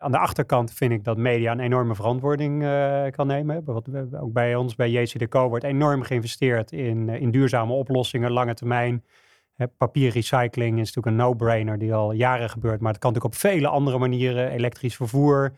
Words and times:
Aan 0.00 0.10
de 0.10 0.18
achterkant 0.18 0.72
vind 0.72 0.92
ik 0.92 1.04
dat 1.04 1.16
media 1.16 1.52
een 1.52 1.60
enorme 1.60 1.94
verantwoording 1.94 2.62
uh, 2.62 3.06
kan 3.10 3.26
nemen. 3.26 3.64
Wat, 3.64 3.88
ook 4.20 4.32
bij 4.32 4.54
ons, 4.54 4.74
bij 4.74 4.90
JCDeco, 4.90 5.48
wordt 5.48 5.64
enorm 5.64 6.02
geïnvesteerd 6.02 6.72
in, 6.72 7.08
in 7.08 7.30
duurzame 7.30 7.72
oplossingen, 7.72 8.30
lange 8.30 8.54
termijn. 8.54 9.04
papierrecycling 9.76 10.78
is 10.78 10.94
natuurlijk 10.94 11.06
een 11.06 11.26
no-brainer 11.26 11.78
die 11.78 11.94
al 11.94 12.12
jaren 12.12 12.50
gebeurt. 12.50 12.80
Maar 12.80 12.92
het 12.92 13.00
kan 13.00 13.12
natuurlijk 13.12 13.34
op 13.34 13.50
vele 13.50 13.68
andere 13.68 13.98
manieren. 13.98 14.50
Elektrisch 14.50 14.96
vervoer, 14.96 15.52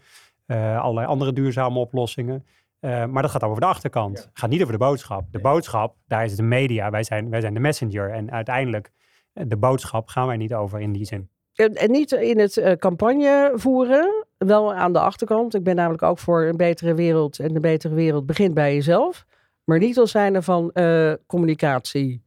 uh, 0.46 0.80
allerlei 0.80 1.06
andere 1.06 1.32
duurzame 1.32 1.78
oplossingen. 1.78 2.46
Uh, 2.80 3.04
maar 3.06 3.22
dat 3.22 3.30
gaat 3.30 3.42
over 3.42 3.60
de 3.60 3.66
achterkant. 3.66 4.18
Het 4.18 4.30
gaat 4.32 4.50
niet 4.50 4.60
over 4.60 4.72
de 4.72 4.84
boodschap. 4.84 5.24
De 5.30 5.40
boodschap, 5.40 5.96
daar 6.06 6.24
is 6.24 6.36
de 6.36 6.42
media. 6.42 6.90
Wij 6.90 7.02
zijn, 7.02 7.30
wij 7.30 7.40
zijn 7.40 7.54
de 7.54 7.60
messenger. 7.60 8.10
En 8.10 8.30
uiteindelijk, 8.30 8.90
de 9.32 9.56
boodschap 9.56 10.08
gaan 10.08 10.26
wij 10.26 10.36
niet 10.36 10.54
over 10.54 10.80
in 10.80 10.92
die 10.92 11.04
zin. 11.04 11.28
En, 11.54 11.74
en 11.74 11.90
niet 11.90 12.12
in 12.12 12.38
het 12.38 12.56
uh, 12.56 12.72
campagne 12.72 13.52
voeren, 13.54 14.26
wel 14.46 14.74
aan 14.74 14.92
de 14.92 15.00
achterkant. 15.00 15.54
Ik 15.54 15.64
ben 15.64 15.76
namelijk 15.76 16.02
ook 16.02 16.18
voor 16.18 16.42
een 16.42 16.56
betere 16.56 16.94
wereld. 16.94 17.38
En 17.38 17.52
de 17.54 17.60
betere 17.60 17.94
wereld 17.94 18.26
begint 18.26 18.54
bij 18.54 18.74
jezelf. 18.74 19.26
Maar 19.64 19.78
niet 19.78 19.98
als 19.98 20.10
zijnde 20.10 20.42
van 20.42 20.70
uh, 20.74 21.12
communicatie 21.26 22.22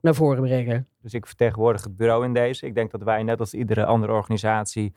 naar 0.00 0.14
voren 0.14 0.42
brengen. 0.42 0.88
Dus 1.02 1.14
ik 1.14 1.26
vertegenwoordig 1.26 1.82
het 1.82 1.96
bureau 1.96 2.24
in 2.24 2.34
deze. 2.34 2.66
Ik 2.66 2.74
denk 2.74 2.90
dat 2.90 3.02
wij, 3.02 3.22
net 3.22 3.40
als 3.40 3.54
iedere 3.54 3.84
andere 3.84 4.12
organisatie, 4.12 4.92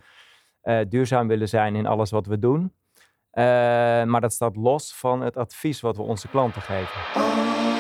duurzaam 0.88 1.28
willen 1.28 1.50
zijn 1.50 1.76
in 1.76 1.86
alles 1.86 2.12
wat 2.12 2.26
we 2.26 2.40
doen. 2.40 2.74
Maar 4.10 4.22
dat 4.22 4.34
staat 4.34 4.56
los 4.56 4.96
van 4.96 5.22
het 5.22 5.38
advies 5.38 5.82
wat 5.82 5.98
we 5.98 6.04
onze 6.04 6.28
klanten 6.28 6.62
geven. 6.62 7.73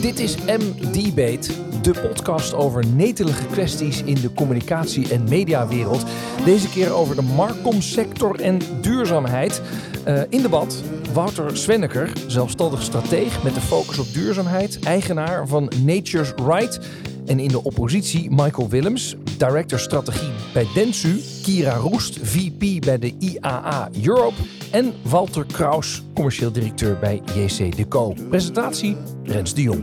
Dit 0.00 0.18
is 0.18 0.36
M-Debate, 0.36 1.52
de 1.82 1.94
podcast 2.00 2.54
over 2.54 2.86
netelige 2.86 3.46
kwesties 3.46 4.02
in 4.02 4.14
de 4.14 4.32
communicatie- 4.32 5.12
en 5.12 5.24
mediawereld. 5.28 6.04
Deze 6.44 6.68
keer 6.68 6.92
over 6.92 7.16
de 7.16 7.22
markomsector 7.22 8.40
en 8.40 8.58
duurzaamheid. 8.80 9.62
Uh, 10.08 10.22
in 10.28 10.42
debat 10.42 10.82
Wouter 11.12 11.56
Swenneker, 11.56 12.12
zelfstandig 12.26 12.82
strateeg 12.82 13.42
met 13.42 13.54
de 13.54 13.60
focus 13.60 13.98
op 13.98 14.12
duurzaamheid, 14.12 14.78
eigenaar 14.78 15.48
van 15.48 15.72
Nature's 15.84 16.32
Right. 16.46 16.80
En 17.26 17.40
in 17.40 17.48
de 17.48 17.64
oppositie 17.64 18.30
Michael 18.30 18.68
Willems, 18.68 19.16
director 19.38 19.78
strategie 19.78 20.32
bij 20.52 20.66
Densu, 20.74 21.20
Kira 21.42 21.74
Roest, 21.74 22.18
VP 22.22 22.84
bij 22.84 22.98
de 22.98 23.14
IAA 23.18 23.88
Europe 24.02 24.42
en 24.74 24.94
Walter 25.02 25.46
Kraus, 25.46 26.02
commercieel 26.14 26.52
directeur 26.52 26.98
bij 26.98 27.22
JC 27.34 27.76
Deco. 27.76 28.14
Presentatie 28.28 28.96
Rens 29.22 29.54
de 29.54 29.62
Jong. 29.62 29.82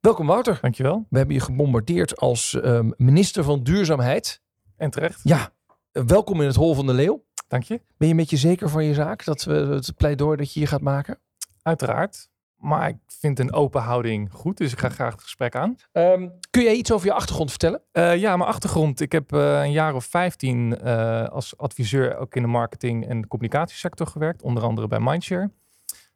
Welkom 0.00 0.26
Wouter. 0.26 0.58
Dankjewel. 0.60 1.06
We 1.10 1.16
hebben 1.16 1.34
je 1.34 1.40
gebombardeerd 1.40 2.16
als 2.16 2.52
um, 2.64 2.94
minister 2.96 3.44
van 3.44 3.62
Duurzaamheid. 3.62 4.42
En 4.76 4.90
terecht. 4.90 5.20
Ja, 5.22 5.52
welkom 5.90 6.40
in 6.40 6.46
het 6.46 6.56
Hol 6.56 6.74
van 6.74 6.86
de 6.86 6.92
Leeuw. 6.92 7.24
Dank 7.48 7.62
je. 7.62 7.80
Ben 7.96 8.08
je 8.08 8.14
een 8.14 8.20
beetje 8.20 8.36
zeker 8.36 8.68
van 8.68 8.84
je 8.84 8.94
zaak, 8.94 9.24
dat 9.24 9.44
we 9.44 9.54
het 9.54 9.96
pleidooi 9.96 10.36
dat 10.36 10.52
je 10.52 10.58
hier 10.58 10.68
gaat 10.68 10.80
maken? 10.80 11.18
Uiteraard. 11.62 12.28
Maar 12.64 12.88
ik 12.88 12.96
vind 13.06 13.38
een 13.38 13.52
open 13.52 13.82
houding 13.82 14.32
goed, 14.32 14.56
dus 14.56 14.72
ik 14.72 14.78
ga 14.78 14.88
graag 14.88 15.12
het 15.12 15.22
gesprek 15.22 15.56
aan. 15.56 15.76
Um, 15.92 16.32
kun 16.50 16.62
jij 16.62 16.74
iets 16.74 16.92
over 16.92 17.06
je 17.06 17.12
achtergrond 17.12 17.50
vertellen? 17.50 17.82
Uh, 17.92 18.16
ja, 18.16 18.36
mijn 18.36 18.48
achtergrond. 18.48 19.00
Ik 19.00 19.12
heb 19.12 19.32
uh, 19.32 19.62
een 19.62 19.72
jaar 19.72 19.94
of 19.94 20.04
15 20.04 20.78
uh, 20.84 21.24
als 21.24 21.56
adviseur 21.56 22.16
ook 22.16 22.34
in 22.34 22.42
de 22.42 22.48
marketing- 22.48 23.08
en 23.08 23.28
communicatiesector 23.28 24.06
gewerkt, 24.06 24.42
onder 24.42 24.62
andere 24.62 24.86
bij 24.86 25.00
Mindshare. 25.00 25.50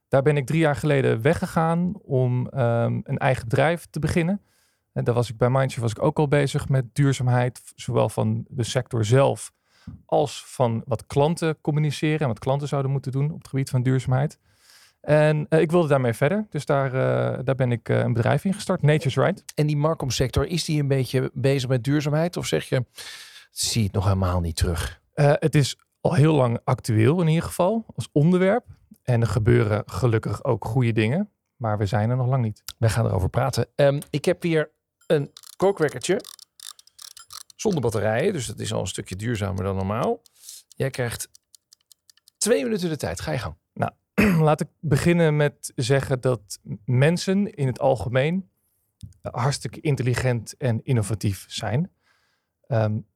Daar 0.09 0.23
ben 0.23 0.37
ik 0.37 0.47
drie 0.47 0.61
jaar 0.61 0.77
geleden 0.77 1.23
weggegaan 1.23 1.95
om 2.03 2.49
um, 2.55 3.01
een 3.05 3.19
eigen 3.19 3.49
bedrijf 3.49 3.87
te 3.91 3.99
beginnen. 3.99 4.43
En 4.93 5.05
daar 5.05 5.15
was 5.15 5.31
ik 5.31 5.37
bij 5.37 5.51
Mindshare 5.51 5.83
was 5.83 5.91
ik 5.91 6.03
ook 6.03 6.19
al 6.19 6.29
bezig 6.29 6.69
met 6.69 6.95
duurzaamheid, 6.95 7.61
zowel 7.75 8.09
van 8.09 8.45
de 8.49 8.65
sector 8.65 9.05
zelf 9.05 9.53
als 10.05 10.45
van 10.47 10.83
wat 10.87 11.07
klanten 11.07 11.61
communiceren 11.61 12.21
en 12.21 12.27
wat 12.27 12.39
klanten 12.39 12.69
zouden 12.69 12.91
moeten 12.91 13.13
doen 13.13 13.31
op 13.31 13.39
het 13.39 13.49
gebied 13.49 13.71
van 13.71 13.83
duurzaamheid. 13.83 14.39
En 15.09 15.47
uh, 15.51 15.61
ik 15.61 15.71
wilde 15.71 15.89
daarmee 15.89 16.13
verder. 16.13 16.47
Dus 16.51 16.65
daar, 16.67 16.87
uh, 16.87 17.39
daar 17.45 17.55
ben 17.55 17.73
ik 17.73 17.89
uh, 17.89 17.99
een 17.99 18.13
bedrijf 18.13 18.45
in 18.45 18.55
gestart, 18.55 18.83
Nature's 18.83 19.17
Right. 19.17 19.45
En 19.55 19.67
die 19.67 19.77
Marcom-sector, 19.77 20.47
is 20.47 20.65
die 20.65 20.81
een 20.81 20.89
beetje 20.89 21.31
bezig 21.35 21.69
met 21.69 21.85
duurzaamheid? 21.85 22.37
Of 22.37 22.47
zeg 22.47 22.69
je, 22.69 22.85
zie 23.51 23.85
het 23.85 23.93
nog 23.93 24.05
helemaal 24.05 24.41
niet 24.41 24.57
terug? 24.57 25.01
het 25.15 25.55
is 25.55 25.77
al 26.01 26.15
heel 26.15 26.35
lang 26.35 26.59
actueel 26.65 27.21
in 27.21 27.29
ieder 27.29 27.45
geval, 27.45 27.85
als 27.97 28.09
onderwerp. 28.13 28.65
En 29.03 29.21
er 29.21 29.27
gebeuren 29.27 29.83
gelukkig 29.87 30.45
ook 30.45 30.65
goede 30.65 30.93
dingen. 30.93 31.31
Maar 31.57 31.79
we 31.79 31.87
zijn 31.87 32.11
er 32.11 32.17
nog 32.17 32.27
lang 32.27 32.43
niet. 32.43 32.63
Wij 32.79 32.89
gaan 32.89 33.07
erover 33.07 33.29
praten. 33.29 33.67
Um, 33.75 33.99
ik 34.11 34.25
heb 34.25 34.43
hier 34.43 34.71
een 35.07 35.33
kookwekkertje. 35.57 36.21
Zonder 37.57 37.81
batterijen, 37.81 38.33
dus 38.33 38.47
dat 38.47 38.59
is 38.59 38.73
al 38.73 38.81
een 38.81 38.87
stukje 38.87 39.17
duurzamer 39.17 39.65
dan 39.65 39.77
normaal. 39.77 40.23
Jij 40.69 40.91
krijgt 40.91 41.29
twee 42.39 42.63
minuten 42.63 42.89
de 42.89 42.97
tijd. 42.97 43.21
Ga 43.21 43.33
je 43.33 43.39
gang. 43.39 43.55
Nou, 43.73 43.93
laat 44.49 44.61
ik 44.61 44.69
beginnen 44.81 45.37
met 45.37 45.73
zeggen 45.77 46.21
dat 46.21 46.61
mensen 46.85 47.55
in 47.55 47.67
het 47.67 47.81
algemeen 47.81 48.51
hartstikke 49.21 49.81
intelligent 49.81 50.57
en 50.57 50.85
innovatief 50.85 51.45
zijn. 51.49 51.91
Um, 52.69 53.07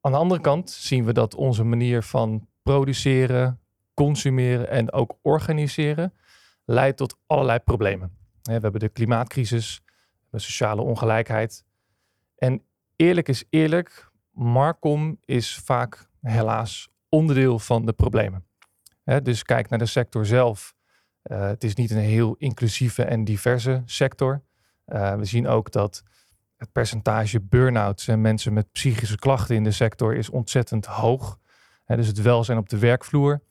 aan 0.00 0.12
de 0.12 0.18
andere 0.18 0.40
kant 0.40 0.70
zien 0.70 1.04
we 1.04 1.12
dat 1.12 1.34
onze 1.34 1.64
manier 1.64 2.02
van 2.02 2.48
produceren, 2.62 3.60
consumeren 3.94 4.68
en 4.68 4.92
ook 4.92 5.18
organiseren 5.22 6.14
leidt 6.64 6.96
tot 6.96 7.18
allerlei 7.26 7.58
problemen. 7.58 8.16
We 8.42 8.52
hebben 8.52 8.80
de 8.80 8.88
klimaatcrisis, 8.88 9.82
de 10.30 10.38
sociale 10.38 10.82
ongelijkheid. 10.82 11.64
En 12.36 12.62
eerlijk 12.96 13.28
is 13.28 13.44
eerlijk, 13.50 14.10
Marcom 14.30 15.18
is 15.24 15.58
vaak 15.58 16.08
helaas 16.20 16.88
onderdeel 17.08 17.58
van 17.58 17.86
de 17.86 17.92
problemen. 17.92 18.44
Dus 19.22 19.42
kijk 19.42 19.68
naar 19.68 19.78
de 19.78 19.86
sector 19.86 20.26
zelf. 20.26 20.74
Uh, 21.24 21.46
het 21.46 21.64
is 21.64 21.74
niet 21.74 21.90
een 21.90 21.96
heel 21.96 22.34
inclusieve 22.38 23.04
en 23.04 23.24
diverse 23.24 23.82
sector. 23.84 24.42
Uh, 24.86 25.14
we 25.14 25.24
zien 25.24 25.48
ook 25.48 25.70
dat 25.70 26.02
het 26.56 26.72
percentage 26.72 27.40
burn-outs 27.40 28.08
en 28.08 28.20
mensen 28.20 28.52
met 28.52 28.72
psychische 28.72 29.18
klachten 29.18 29.56
in 29.56 29.64
de 29.64 29.70
sector 29.70 30.14
is 30.14 30.30
ontzettend 30.30 30.86
hoog. 30.86 31.38
dus 31.86 32.06
het 32.06 32.22
welzijn 32.22 32.58
op 32.58 32.68
de 32.68 32.78
werkvloer 32.78 33.42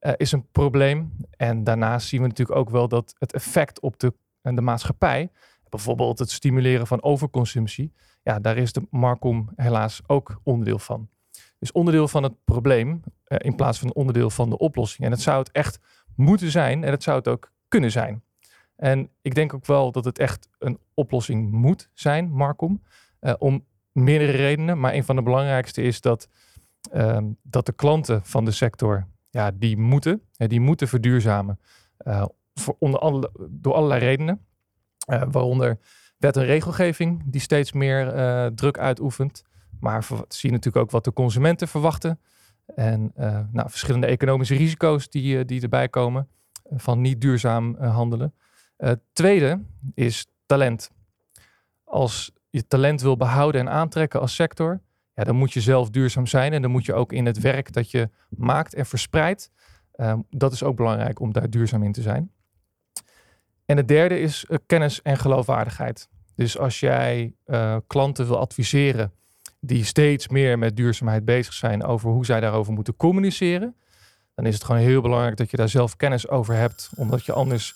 uh, 0.00 0.12
is 0.16 0.32
een 0.32 0.50
probleem. 0.50 1.16
En 1.30 1.64
daarnaast 1.64 2.08
zien 2.08 2.22
we 2.22 2.28
natuurlijk 2.28 2.58
ook 2.58 2.70
wel 2.70 2.88
dat 2.88 3.14
het 3.18 3.32
effect 3.32 3.80
op 3.80 3.98
de, 3.98 4.14
de 4.40 4.60
maatschappij, 4.60 5.30
bijvoorbeeld 5.68 6.18
het 6.18 6.30
stimuleren 6.30 6.86
van 6.86 7.02
overconsumptie, 7.02 7.92
ja, 8.22 8.38
daar 8.38 8.56
is 8.56 8.72
de 8.72 8.86
Marcom 8.90 9.48
helaas 9.56 10.00
ook 10.06 10.40
onderdeel 10.42 10.78
van. 10.78 11.08
Dus 11.64 11.72
onderdeel 11.72 12.08
van 12.08 12.22
het 12.22 12.44
probleem 12.44 12.88
uh, 13.28 13.38
in 13.40 13.54
plaats 13.54 13.78
van 13.78 13.94
onderdeel 13.94 14.30
van 14.30 14.50
de 14.50 14.58
oplossing. 14.58 15.04
En 15.04 15.10
dat 15.10 15.20
zou 15.20 15.38
het 15.38 15.50
echt 15.50 15.78
moeten 16.16 16.50
zijn 16.50 16.84
en 16.84 16.90
dat 16.90 17.02
zou 17.02 17.16
het 17.16 17.28
ook 17.28 17.52
kunnen 17.68 17.90
zijn. 17.90 18.22
En 18.76 19.08
ik 19.22 19.34
denk 19.34 19.54
ook 19.54 19.66
wel 19.66 19.92
dat 19.92 20.04
het 20.04 20.18
echt 20.18 20.48
een 20.58 20.78
oplossing 20.94 21.50
moet 21.50 21.90
zijn, 21.92 22.30
Marcom, 22.30 22.82
uh, 23.20 23.34
om 23.38 23.64
meerdere 23.92 24.32
redenen. 24.32 24.80
Maar 24.80 24.94
een 24.94 25.04
van 25.04 25.16
de 25.16 25.22
belangrijkste 25.22 25.82
is 25.82 26.00
dat, 26.00 26.28
uh, 26.94 27.18
dat 27.42 27.66
de 27.66 27.72
klanten 27.72 28.24
van 28.24 28.44
de 28.44 28.50
sector, 28.50 29.06
ja, 29.30 29.50
die 29.50 29.76
moeten, 29.76 30.22
die 30.36 30.60
moeten 30.60 30.88
verduurzamen. 30.88 31.60
Uh, 32.06 32.24
voor 32.54 32.76
onder 32.78 33.00
alle, 33.00 33.30
door 33.50 33.74
allerlei 33.74 34.00
redenen. 34.00 34.46
waaronder 35.06 35.78
wet 36.18 36.36
en 36.36 36.44
regelgeving 36.44 37.22
die 37.26 37.40
steeds 37.40 37.72
meer 37.72 38.12
druk 38.54 38.78
uitoefent. 38.78 39.44
Maar 39.84 40.06
we 40.08 40.24
zien 40.28 40.52
natuurlijk 40.52 40.84
ook 40.84 40.90
wat 40.90 41.04
de 41.04 41.12
consumenten 41.12 41.68
verwachten. 41.68 42.20
En 42.74 43.12
uh, 43.18 43.40
nou, 43.52 43.70
verschillende 43.70 44.06
economische 44.06 44.54
risico's 44.54 45.08
die, 45.08 45.38
uh, 45.38 45.44
die 45.44 45.62
erbij 45.62 45.88
komen 45.88 46.28
van 46.70 47.00
niet 47.00 47.20
duurzaam 47.20 47.76
handelen. 47.76 48.34
tweede 49.12 49.60
is 49.94 50.26
talent. 50.46 50.90
Als 51.84 52.32
je 52.50 52.66
talent 52.66 53.00
wil 53.00 53.16
behouden 53.16 53.60
en 53.60 53.68
aantrekken 53.68 54.20
als 54.20 54.34
sector, 54.34 54.80
ja, 55.14 55.24
dan 55.24 55.36
moet 55.36 55.52
je 55.52 55.60
zelf 55.60 55.90
duurzaam 55.90 56.26
zijn. 56.26 56.52
En 56.52 56.62
dan 56.62 56.70
moet 56.70 56.84
je 56.84 56.94
ook 56.94 57.12
in 57.12 57.26
het 57.26 57.40
werk 57.40 57.72
dat 57.72 57.90
je 57.90 58.10
maakt 58.28 58.74
en 58.74 58.86
verspreidt. 58.86 59.50
dat 60.30 60.52
is 60.52 60.62
ook 60.62 60.76
belangrijk 60.76 61.20
om 61.20 61.32
daar 61.32 61.50
duurzaam 61.50 61.82
in 61.82 61.92
te 61.92 62.02
zijn. 62.02 62.30
En 63.64 63.76
het 63.76 63.88
derde 63.88 64.20
is 64.20 64.46
kennis 64.66 65.02
en 65.02 65.16
geloofwaardigheid. 65.16 66.08
Dus 66.34 66.58
als 66.58 66.80
jij 66.80 67.34
klanten 67.86 68.26
wil 68.26 68.38
adviseren 68.38 69.12
die 69.66 69.84
steeds 69.84 70.28
meer 70.28 70.58
met 70.58 70.76
duurzaamheid 70.76 71.24
bezig 71.24 71.52
zijn 71.52 71.84
over 71.84 72.10
hoe 72.10 72.24
zij 72.24 72.40
daarover 72.40 72.72
moeten 72.72 72.96
communiceren, 72.96 73.76
dan 74.34 74.46
is 74.46 74.54
het 74.54 74.64
gewoon 74.64 74.80
heel 74.80 75.00
belangrijk 75.00 75.36
dat 75.36 75.50
je 75.50 75.56
daar 75.56 75.68
zelf 75.68 75.96
kennis 75.96 76.28
over 76.28 76.54
hebt, 76.54 76.90
omdat 76.96 77.24
je 77.24 77.32
anders 77.32 77.74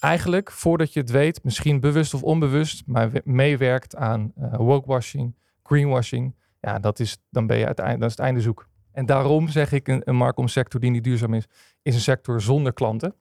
eigenlijk, 0.00 0.50
voordat 0.50 0.92
je 0.92 1.00
het 1.00 1.10
weet, 1.10 1.44
misschien 1.44 1.80
bewust 1.80 2.14
of 2.14 2.22
onbewust, 2.22 2.82
maar 2.86 3.10
meewerkt 3.24 3.96
aan 3.96 4.32
uh, 4.38 4.54
wokewashing, 4.56 5.34
greenwashing. 5.62 6.34
Ja, 6.60 6.78
dat 6.78 6.98
is, 6.98 7.18
dan 7.30 7.46
ben 7.46 7.58
je 7.58 7.66
uiteindelijk, 7.66 8.10
het 8.10 8.20
einde 8.20 8.40
zoek. 8.40 8.68
En 8.92 9.06
daarom 9.06 9.48
zeg 9.48 9.72
ik, 9.72 9.88
een, 9.88 10.02
een 10.04 10.16
Marcom 10.16 10.48
sector 10.48 10.80
die 10.80 10.90
niet 10.90 11.04
duurzaam 11.04 11.34
is, 11.34 11.46
is 11.82 11.94
een 11.94 12.00
sector 12.00 12.40
zonder 12.40 12.72
klanten. 12.72 13.14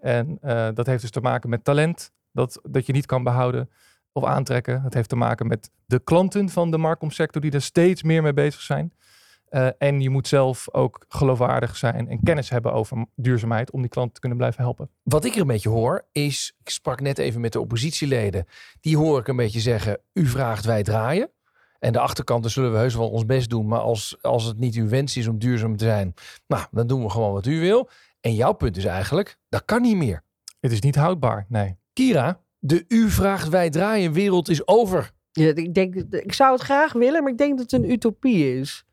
En 0.00 0.38
uh, 0.44 0.68
dat 0.74 0.86
heeft 0.86 1.00
dus 1.00 1.10
te 1.10 1.20
maken 1.20 1.50
met 1.50 1.64
talent, 1.64 2.12
dat, 2.32 2.60
dat 2.62 2.86
je 2.86 2.92
niet 2.92 3.06
kan 3.06 3.22
behouden 3.22 3.70
of 4.12 4.24
aantrekken. 4.24 4.82
Het 4.82 4.94
heeft 4.94 5.08
te 5.08 5.16
maken 5.16 5.46
met 5.46 5.70
de 5.86 5.98
klanten 5.98 6.48
van 6.48 6.70
de 6.70 6.78
Marcom 6.78 7.10
sector 7.10 7.40
die 7.40 7.50
er 7.50 7.62
steeds 7.62 8.02
meer 8.02 8.22
mee 8.22 8.32
bezig 8.32 8.60
zijn. 8.60 8.92
Eh, 9.48 9.68
en 9.78 10.00
je 10.00 10.10
moet 10.10 10.28
zelf 10.28 10.74
ook 10.74 11.04
geloofwaardig 11.08 11.76
zijn 11.76 12.08
en 12.08 12.22
kennis 12.22 12.50
hebben 12.50 12.72
over 12.72 13.06
duurzaamheid 13.14 13.70
om 13.70 13.80
die 13.80 13.90
klant 13.90 14.14
te 14.14 14.20
kunnen 14.20 14.38
blijven 14.38 14.62
helpen. 14.62 14.90
Wat 15.02 15.24
ik 15.24 15.34
er 15.34 15.40
een 15.40 15.46
beetje 15.46 15.68
hoor 15.68 16.06
is, 16.12 16.56
ik 16.60 16.70
sprak 16.70 17.00
net 17.00 17.18
even 17.18 17.40
met 17.40 17.52
de 17.52 17.60
oppositieleden, 17.60 18.46
die 18.80 18.96
hoor 18.96 19.18
ik 19.18 19.28
een 19.28 19.36
beetje 19.36 19.60
zeggen, 19.60 20.00
u 20.12 20.26
vraagt 20.26 20.64
wij 20.64 20.82
draaien. 20.82 21.30
En 21.78 21.92
de 21.92 21.98
achterkant, 21.98 22.50
zullen 22.50 22.72
we 22.72 22.78
heus 22.78 22.94
wel 22.94 23.10
ons 23.10 23.26
best 23.26 23.50
doen. 23.50 23.66
Maar 23.66 23.80
als, 23.80 24.18
als 24.20 24.44
het 24.44 24.58
niet 24.58 24.74
uw 24.74 24.88
wens 24.88 25.16
is 25.16 25.26
om 25.26 25.38
duurzaam 25.38 25.76
te 25.76 25.84
zijn, 25.84 26.14
nou, 26.46 26.64
dan 26.70 26.86
doen 26.86 27.02
we 27.02 27.10
gewoon 27.10 27.32
wat 27.32 27.46
u 27.46 27.60
wil. 27.60 27.88
En 28.20 28.34
jouw 28.34 28.52
punt 28.52 28.76
is 28.76 28.84
eigenlijk, 28.84 29.38
dat 29.48 29.64
kan 29.64 29.82
niet 29.82 29.96
meer. 29.96 30.22
Het 30.60 30.72
is 30.72 30.80
niet 30.80 30.94
houdbaar, 30.94 31.46
nee. 31.48 31.76
Kira, 31.92 32.40
de 32.58 32.84
u 32.88 33.10
vraagt 33.10 33.48
wij 33.48 33.70
draaien 33.70 34.12
wereld 34.12 34.48
is 34.48 34.66
over. 34.66 35.10
Ja, 35.32 35.54
ik, 35.54 35.74
denk, 35.74 35.94
ik 36.10 36.32
zou 36.32 36.52
het 36.52 36.62
graag 36.62 36.92
willen, 36.92 37.22
maar 37.22 37.32
ik 37.32 37.38
denk 37.38 37.58
dat 37.58 37.70
het 37.70 37.82
een 37.82 37.90
utopie 37.90 38.58
is. 38.58 38.84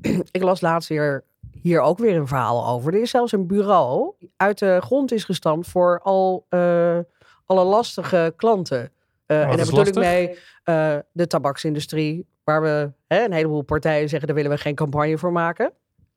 ik 0.30 0.42
las 0.42 0.60
laatst 0.60 0.88
weer 0.88 1.24
hier 1.62 1.80
ook 1.80 1.98
weer 1.98 2.16
een 2.16 2.26
verhaal 2.26 2.68
over. 2.68 2.94
Er 2.94 3.00
is 3.00 3.10
zelfs 3.10 3.32
een 3.32 3.46
bureau 3.46 4.14
uit 4.36 4.58
de 4.58 4.78
grond 4.80 5.12
is 5.12 5.24
gestampt 5.24 5.68
voor 5.68 6.00
al 6.02 6.46
uh, 6.50 6.98
alle 7.46 7.64
lastige 7.64 8.32
klanten. 8.36 8.92
Uh, 9.26 9.50
en 9.50 9.56
daar 9.56 9.66
bedoel 9.66 9.86
ik 9.86 9.94
mee 9.94 10.28
uh, 10.64 10.96
de 11.12 11.26
tabaksindustrie, 11.26 12.26
waar 12.44 12.62
we 12.62 12.92
hè, 13.06 13.24
een 13.24 13.32
heleboel 13.32 13.62
partijen 13.62 14.08
zeggen, 14.08 14.26
daar 14.26 14.36
willen 14.36 14.52
we 14.52 14.58
geen 14.58 14.74
campagne 14.74 15.18
voor 15.18 15.32
maken. 15.32 15.72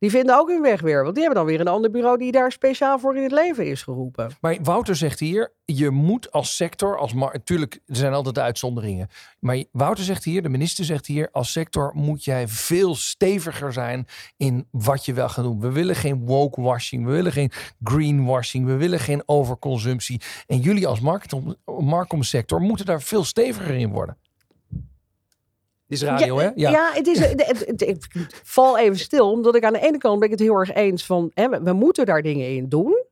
Die 0.06 0.14
vinden 0.14 0.38
ook 0.38 0.50
hun 0.50 0.62
weg 0.62 0.82
weer. 0.82 1.04
Want 1.04 1.16
die 1.16 1.24
hebben 1.24 1.44
dan 1.44 1.52
weer 1.52 1.60
een 1.60 1.68
ander 1.68 1.92
bureau 1.92 2.18
die 2.18 2.32
daar 2.32 2.52
speciaal 2.52 3.00
voor 3.00 3.16
in 3.16 3.24
het 3.24 3.32
leven 3.32 3.66
is 3.66 3.84
geroepen. 3.84 4.32
Maar 4.42 4.58
Wouter 4.64 4.96
zegt 4.96 5.20
hier, 5.20 5.54
je 5.66 5.90
moet 5.90 6.32
als 6.32 6.56
sector, 6.56 6.98
als 6.98 7.14
natuurlijk, 7.14 7.80
er 7.86 7.96
zijn 7.96 8.14
altijd 8.14 8.40
uitzonderingen. 8.40 9.08
Maar 9.40 9.64
Wouter 9.72 10.04
zegt 10.04 10.24
hier, 10.24 10.42
de 10.42 10.50
minister 10.50 10.86
zegt 10.86 11.06
hier, 11.06 11.30
als 11.32 11.52
sector 11.52 11.92
moet 11.94 12.24
jij 12.24 12.48
veel 12.48 12.96
steviger 12.96 13.74
zijn 13.74 14.08
in 14.38 14.68
wat 14.72 15.06
je 15.06 15.14
wel 15.14 15.30
gaat 15.30 15.46
doen. 15.46 15.60
We 15.60 15.72
willen 15.72 15.96
geen 15.96 16.26
woke 16.26 16.62
washing, 16.62 17.06
we 17.06 17.12
willen 17.12 17.32
geen 17.32 17.52
greenwashing, 17.84 18.66
we 18.66 18.76
willen 18.76 19.00
geen 19.00 19.24
overconsumptie. 19.26 20.22
En 20.48 20.60
jullie 20.60 20.88
als 20.88 21.00
marktomsector 21.66 22.62
moeten 22.62 22.86
daar 22.86 23.02
veel 23.02 23.24
steviger 23.24 23.76
in 23.76 23.90
worden 23.90 24.18
is 25.88 26.04
radio, 26.04 26.36
ja, 26.36 26.42
hè? 26.42 26.52
Ja, 26.56 26.70
ja 26.70 26.92
het 26.94 27.08
is, 27.08 27.20
ik 27.82 28.06
val 28.44 28.78
even 28.78 29.00
stil, 29.00 29.32
omdat 29.32 29.56
ik 29.56 29.64
aan 29.64 29.74
de 29.74 29.80
ene 29.80 29.98
kant 29.98 30.20
ben 30.20 30.28
ik 30.28 30.40
het 30.40 30.48
heel 30.48 30.60
erg 30.60 30.74
eens 30.74 31.06
van, 31.06 31.32
hè, 31.34 31.50
we, 31.64 31.74
moeten 31.74 32.06
daar 32.06 32.22
dingen 32.22 32.56
in 32.56 32.70
doen. 32.70 33.04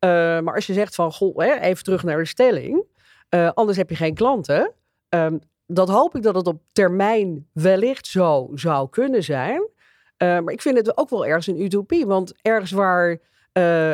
Uh, 0.00 0.10
maar 0.40 0.54
als 0.54 0.66
je 0.66 0.72
zegt 0.72 0.94
van, 0.94 1.12
goh, 1.12 1.38
hè, 1.38 1.60
even 1.60 1.84
terug 1.84 2.02
naar 2.02 2.18
de 2.18 2.24
stelling, 2.24 2.84
uh, 3.30 3.50
anders 3.54 3.76
heb 3.76 3.90
je 3.90 3.96
geen 3.96 4.14
klanten. 4.14 4.72
Um, 5.08 5.40
dat 5.66 5.88
hoop 5.88 6.16
ik 6.16 6.22
dat 6.22 6.34
het 6.34 6.46
op 6.46 6.62
termijn 6.72 7.48
wellicht 7.52 8.06
zo 8.06 8.50
zou 8.54 8.88
kunnen 8.90 9.22
zijn. 9.22 9.68
Uh, 10.18 10.38
maar 10.40 10.52
ik 10.52 10.62
vind 10.62 10.76
het 10.76 10.96
ook 10.96 11.10
wel 11.10 11.26
ergens 11.26 11.46
een 11.46 11.60
utopie, 11.60 12.06
want 12.06 12.32
ergens 12.42 12.70
waar 12.70 13.18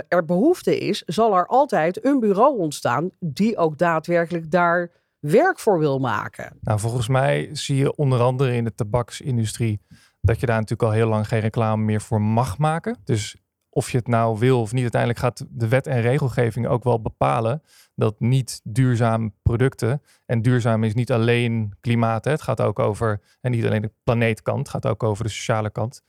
er 0.09 0.25
behoefte 0.27 0.79
is, 0.79 1.03
zal 1.07 1.37
er 1.37 1.47
altijd 1.47 2.05
een 2.05 2.21
bureau 2.21 2.59
ontstaan 2.59 3.11
die 3.19 3.57
ook 3.57 3.79
daadwerkelijk 3.79 4.51
daar 4.51 4.91
werk 5.21 5.59
voor 5.59 5.79
wil 5.79 5.99
maken. 5.99 6.59
Nou, 6.61 6.81
volgens 6.81 7.09
mij 7.09 7.49
zie 7.53 7.77
je 7.77 7.95
onder 7.95 8.21
andere 8.21 8.55
in 8.55 8.65
de 8.65 8.75
tabaksindustrie 8.75 9.81
dat 10.21 10.41
je 10.41 10.47
daar 10.47 10.61
natuurlijk 10.61 10.89
al 10.89 10.97
heel 10.97 11.09
lang 11.09 11.29
geen 11.29 11.41
reclame 11.41 11.85
meer 11.85 12.01
voor 12.01 12.23
mag 12.23 12.59
maken. 12.59 12.97
Dus 13.05 13.37
of 13.71 13.91
je 13.91 13.97
het 13.97 14.07
nou 14.07 14.39
wil 14.39 14.61
of 14.61 14.73
niet, 14.73 14.83
uiteindelijk 14.83 15.21
gaat 15.21 15.47
de 15.51 15.69
wet 15.69 15.87
en 15.87 16.01
regelgeving 16.01 16.67
ook 16.67 16.85
wel 16.85 17.03
bepalen 17.03 17.63
dat 17.95 18.21
niet 18.21 18.61
duurzame 18.65 19.33
producten, 19.43 20.03
en 20.27 20.43
duurzaam 20.43 20.85
is 20.85 20.95
niet 20.95 21.13
alleen 21.13 21.77
klimaat, 21.81 22.25
het 22.25 22.43
gaat 22.43 22.61
ook 22.61 22.79
over, 22.79 23.21
en 23.41 23.51
niet 23.51 23.67
alleen 23.67 23.83
de 23.83 23.93
planeetkant, 24.03 24.59
het 24.59 24.69
gaat 24.69 24.87
ook 24.87 25.03
over 25.03 25.25
de 25.25 25.31
sociale 25.31 25.71
kant, 25.71 26.03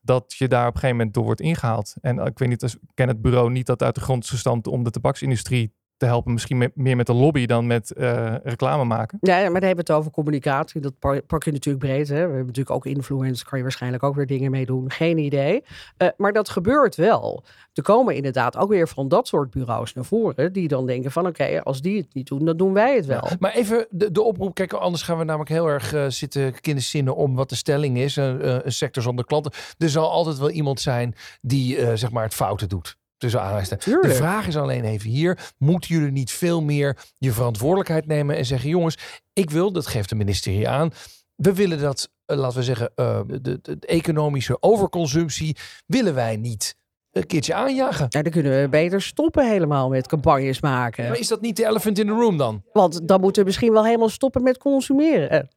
dat 0.00 0.34
je 0.34 0.48
daar 0.48 0.66
op 0.66 0.74
een 0.74 0.80
gegeven 0.80 0.96
moment 0.96 1.14
door 1.14 1.24
wordt 1.24 1.40
ingehaald. 1.40 1.94
En 2.00 2.18
ik 2.18 2.38
weet 2.38 2.48
niet, 2.48 2.62
ik 2.62 2.78
ken 2.94 3.08
het 3.08 3.22
bureau 3.22 3.50
niet 3.50 3.66
dat 3.66 3.82
uit 3.82 3.94
de 3.94 4.00
grond 4.00 4.28
gestampt 4.28 4.66
om 4.66 4.84
de 4.84 4.90
tabaksindustrie 4.90 5.74
te 5.96 6.06
helpen. 6.06 6.32
Misschien 6.32 6.70
meer 6.74 6.96
met 6.96 7.06
de 7.06 7.12
lobby 7.12 7.46
dan 7.46 7.66
met 7.66 7.94
uh, 7.96 8.34
reclame 8.42 8.84
maken. 8.84 9.18
Ja, 9.20 9.34
maar 9.34 9.42
dan 9.42 9.52
hebben 9.52 9.84
we 9.84 9.92
het 9.92 10.00
over 10.00 10.10
communicatie. 10.10 10.80
Dat 10.80 10.98
pak 11.26 11.44
je 11.44 11.52
natuurlijk 11.52 11.84
breed. 11.84 12.08
Hè. 12.08 12.14
We 12.14 12.20
hebben 12.20 12.46
natuurlijk 12.46 12.76
ook 12.76 12.86
influencers. 12.86 13.44
Kan 13.44 13.58
je 13.58 13.64
waarschijnlijk 13.64 14.02
ook 14.02 14.14
weer 14.14 14.26
dingen 14.26 14.50
mee 14.50 14.66
doen. 14.66 14.90
Geen 14.90 15.18
idee. 15.18 15.64
Uh, 15.98 16.08
maar 16.16 16.32
dat 16.32 16.48
gebeurt 16.48 16.96
wel. 16.96 17.44
Er 17.72 17.82
komen 17.82 18.14
inderdaad 18.14 18.56
ook 18.56 18.68
weer 18.68 18.88
van 18.88 19.08
dat 19.08 19.28
soort 19.28 19.50
bureaus 19.50 19.92
naar 19.92 20.04
voren. 20.04 20.52
Die 20.52 20.68
dan 20.68 20.86
denken 20.86 21.10
van 21.10 21.26
oké, 21.26 21.42
okay, 21.42 21.58
als 21.58 21.80
die 21.80 21.96
het 21.96 22.14
niet 22.14 22.26
doen, 22.26 22.44
dan 22.44 22.56
doen 22.56 22.72
wij 22.72 22.96
het 22.96 23.06
wel. 23.06 23.26
Ja, 23.28 23.36
maar 23.38 23.52
even 23.52 23.86
de, 23.90 24.10
de 24.10 24.22
oproep. 24.22 24.54
Kijk, 24.54 24.72
anders 24.72 25.02
gaan 25.02 25.18
we 25.18 25.24
namelijk 25.24 25.50
heel 25.50 25.66
erg 25.66 25.94
uh, 25.94 26.04
zitten 26.08 26.60
kinderzinnen 26.60 27.16
om 27.16 27.34
wat 27.34 27.48
de 27.48 27.54
stelling 27.54 27.98
is. 27.98 28.16
een 28.16 28.72
sector 28.72 29.02
zonder 29.02 29.24
klanten. 29.24 29.52
Er 29.78 29.88
zal 29.88 30.10
altijd 30.10 30.38
wel 30.38 30.50
iemand 30.50 30.80
zijn 30.80 31.14
die 31.40 31.96
zeg 31.96 32.10
maar 32.10 32.24
het 32.24 32.34
fouten 32.34 32.68
doet. 32.68 33.00
Tussen 33.30 34.00
De 34.00 34.14
vraag 34.14 34.46
is 34.46 34.56
alleen 34.56 34.84
even 34.84 35.10
hier: 35.10 35.52
moeten 35.58 35.94
jullie 35.94 36.10
niet 36.10 36.30
veel 36.30 36.62
meer 36.62 36.96
je 37.18 37.32
verantwoordelijkheid 37.32 38.06
nemen 38.06 38.36
en 38.36 38.46
zeggen: 38.46 38.68
jongens, 38.68 38.98
ik 39.32 39.50
wil, 39.50 39.72
dat 39.72 39.86
geeft 39.86 40.08
de 40.08 40.14
minister 40.14 40.52
hier 40.52 40.68
aan, 40.68 40.90
we 41.34 41.54
willen 41.54 41.80
dat, 41.80 42.10
uh, 42.26 42.36
laten 42.36 42.58
we 42.58 42.64
zeggen, 42.64 42.92
uh, 42.96 43.20
de, 43.26 43.40
de, 43.40 43.60
de, 43.60 43.86
economische 43.86 44.56
overconsumptie 44.62 45.56
willen 45.86 46.14
wij 46.14 46.36
niet 46.36 46.76
een 47.10 47.26
keertje 47.26 47.54
aanjagen. 47.54 48.06
Ja, 48.08 48.22
dan 48.22 48.32
kunnen 48.32 48.60
we 48.60 48.68
beter 48.68 49.02
stoppen 49.02 49.48
helemaal 49.48 49.88
met 49.88 50.06
campagnes 50.06 50.60
maken. 50.60 51.08
Maar 51.08 51.18
is 51.18 51.28
dat 51.28 51.40
niet 51.40 51.56
de 51.56 51.66
elephant 51.66 51.98
in 51.98 52.06
the 52.06 52.12
room 52.12 52.36
dan? 52.36 52.62
Want 52.72 53.08
dan 53.08 53.20
moeten 53.20 53.42
we 53.42 53.46
misschien 53.48 53.72
wel 53.72 53.84
helemaal 53.84 54.08
stoppen 54.08 54.42
met 54.42 54.58
consumeren. 54.58 55.48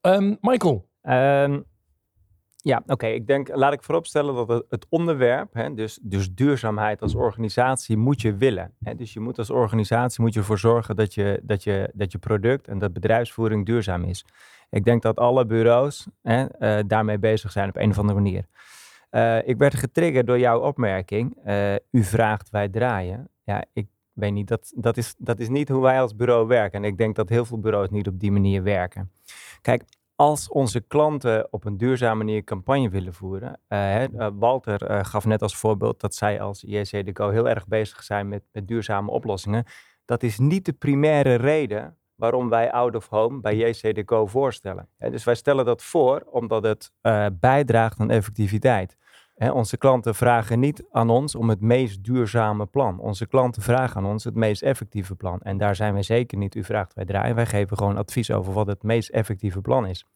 Um, 0.00 0.38
Michael. 0.40 0.88
Um, 1.02 1.64
ja, 2.64 2.82
oké. 2.86 3.06
Ik 3.06 3.26
denk, 3.26 3.48
laat 3.54 3.72
ik 3.72 3.82
vooropstellen 3.82 4.46
dat 4.46 4.64
het, 4.68 4.86
onderwerp, 4.88 5.54
hè, 5.54 5.74
dus, 5.74 5.98
dus 6.02 6.30
duurzaamheid 6.30 7.02
als 7.02 7.14
organisatie, 7.14 7.96
moet 7.96 8.20
je 8.20 8.36
willen. 8.36 8.74
Hè. 8.82 8.94
Dus 8.94 9.12
je 9.12 9.20
moet 9.20 9.38
als 9.38 9.50
organisatie 9.50 10.22
moet 10.22 10.34
je 10.34 10.40
ervoor 10.40 10.58
zorgen 10.58 10.96
dat 10.96 11.14
je, 11.14 11.40
dat, 11.42 11.62
je, 11.62 11.90
dat 11.94 12.12
je 12.12 12.18
product 12.18 12.68
en 12.68 12.78
dat 12.78 12.92
bedrijfsvoering 12.92 13.66
duurzaam 13.66 14.04
is. 14.04 14.24
Ik 14.70 14.84
denk 14.84 15.02
dat 15.02 15.16
alle 15.16 15.46
bureaus 15.46 16.06
hè, 16.22 16.44
uh, 16.58 16.84
daarmee 16.86 17.18
bezig 17.18 17.52
zijn 17.52 17.68
op 17.68 17.76
een 17.76 17.90
of 17.90 17.98
andere 17.98 18.20
manier. 18.20 18.46
Uh, 19.10 19.48
ik 19.48 19.58
werd 19.58 19.74
getriggerd 19.74 20.26
door 20.26 20.38
jouw 20.38 20.60
opmerking. 20.60 21.36
Uh, 21.46 21.74
u 21.90 22.02
vraagt, 22.02 22.50
wij 22.50 22.68
draaien. 22.68 23.28
Ja, 23.44 23.64
ik 23.72 23.86
weet 24.12 24.32
niet, 24.32 24.48
dat, 24.48 24.72
dat, 24.76 24.96
is, 24.96 25.14
dat 25.18 25.38
is 25.38 25.48
niet 25.48 25.68
hoe 25.68 25.82
wij 25.82 26.00
als 26.00 26.16
bureau 26.16 26.46
werken. 26.46 26.82
En 26.82 26.90
ik 26.90 26.98
denk 26.98 27.16
dat 27.16 27.28
heel 27.28 27.44
veel 27.44 27.60
bureaus 27.60 27.90
niet 27.90 28.06
op 28.06 28.20
die 28.20 28.32
manier 28.32 28.62
werken. 28.62 29.10
Kijk, 29.60 29.82
als 30.22 30.48
onze 30.48 30.80
klanten 30.80 31.46
op 31.50 31.64
een 31.64 31.76
duurzame 31.76 32.24
manier 32.24 32.44
campagne 32.44 32.88
willen 32.88 33.14
voeren. 33.14 33.60
Uh, 33.68 34.04
Walter 34.34 34.90
uh, 34.90 35.04
gaf 35.04 35.24
net 35.24 35.42
als 35.42 35.56
voorbeeld 35.56 36.00
dat 36.00 36.14
zij 36.14 36.40
als 36.40 36.64
JC 36.66 36.90
Deco 36.90 37.30
heel 37.30 37.48
erg 37.48 37.66
bezig 37.66 38.02
zijn 38.02 38.28
met, 38.28 38.42
met 38.52 38.68
duurzame 38.68 39.10
oplossingen. 39.10 39.64
Dat 40.04 40.22
is 40.22 40.38
niet 40.38 40.64
de 40.64 40.72
primaire 40.72 41.34
reden 41.34 41.96
waarom 42.14 42.48
wij 42.48 42.72
Out 42.72 42.96
of 42.96 43.08
Home 43.08 43.40
bij 43.40 43.56
JC 43.56 43.94
Deco 43.94 44.26
voorstellen. 44.26 44.88
dus 44.98 45.24
wij 45.24 45.34
stellen 45.34 45.64
dat 45.64 45.82
voor 45.82 46.22
omdat 46.30 46.62
het 46.62 46.92
bijdraagt 47.40 48.00
aan 48.00 48.10
effectiviteit 48.10 48.96
onze 49.50 49.76
klanten 49.76 50.14
vragen 50.14 50.60
niet 50.60 50.84
aan 50.90 51.10
ons 51.10 51.34
om 51.34 51.48
het 51.48 51.60
meest 51.60 52.04
duurzame 52.04 52.66
plan. 52.66 52.98
Onze 52.98 53.26
klanten 53.26 53.62
vragen 53.62 53.96
aan 53.96 54.06
ons 54.06 54.24
het 54.24 54.34
meest 54.34 54.62
effectieve 54.62 55.14
plan. 55.14 55.40
En 55.40 55.58
daar 55.58 55.76
zijn 55.76 55.92
wij 55.92 56.02
zeker 56.02 56.38
niet. 56.38 56.54
U 56.54 56.64
vraagt, 56.64 56.94
wij 56.94 57.04
draaien. 57.04 57.34
Wij 57.34 57.46
geven 57.46 57.76
gewoon 57.76 57.96
advies 57.96 58.30
over 58.30 58.52
wat 58.52 58.66
het 58.66 58.82
meest 58.82 59.10
effectieve 59.10 59.60
plan 59.60 59.86
is. 59.86 60.06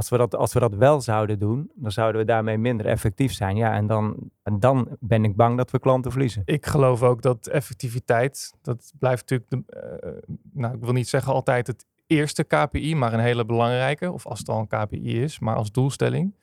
Als 0.00 0.08
we 0.08 0.16
dat, 0.16 0.36
als 0.36 0.52
we 0.52 0.60
dat 0.60 0.74
wel 0.74 1.00
zouden 1.00 1.38
doen, 1.38 1.70
dan 1.74 1.92
zouden 1.92 2.20
we 2.20 2.26
daarmee 2.26 2.58
minder 2.58 2.86
effectief 2.86 3.32
zijn. 3.32 3.56
Ja, 3.56 3.72
en 3.72 3.86
dan, 3.86 4.30
en 4.42 4.60
dan 4.60 4.96
ben 5.00 5.24
ik 5.24 5.36
bang 5.36 5.56
dat 5.56 5.70
we 5.70 5.78
klanten 5.78 6.10
verliezen. 6.10 6.42
Ik 6.44 6.66
geloof 6.66 7.02
ook 7.02 7.22
dat 7.22 7.46
effectiviteit, 7.46 8.54
dat 8.62 8.92
blijft 8.98 9.30
natuurlijk, 9.30 9.50
de, 9.50 9.80
uh, 10.04 10.36
nou, 10.52 10.74
ik 10.74 10.80
wil 10.80 10.92
niet 10.92 11.08
zeggen 11.08 11.32
altijd 11.32 11.66
het 11.66 11.86
eerste 12.06 12.44
KPI, 12.44 12.94
maar 12.94 13.12
een 13.12 13.20
hele 13.20 13.44
belangrijke. 13.44 14.12
Of 14.12 14.26
als 14.26 14.38
het 14.38 14.48
al 14.48 14.58
een 14.58 14.66
KPI 14.66 15.22
is, 15.22 15.38
maar 15.38 15.56
als 15.56 15.72
doelstelling. 15.72 16.34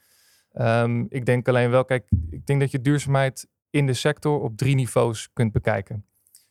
Um, 0.54 1.06
ik 1.10 1.26
denk 1.26 1.48
alleen 1.48 1.70
wel, 1.70 1.86
kijk, 1.86 2.10
ik 2.30 2.46
denk 2.46 2.60
dat 2.60 2.72
je 2.72 2.82
duurzaamheid 2.82 3.48
in 3.70 3.86
de 3.86 3.94
sector 3.94 4.40
op 4.40 4.58
drie 4.58 4.76
niveaus 4.76 5.30
kunt 5.34 5.52
bekijken. 5.52 6.06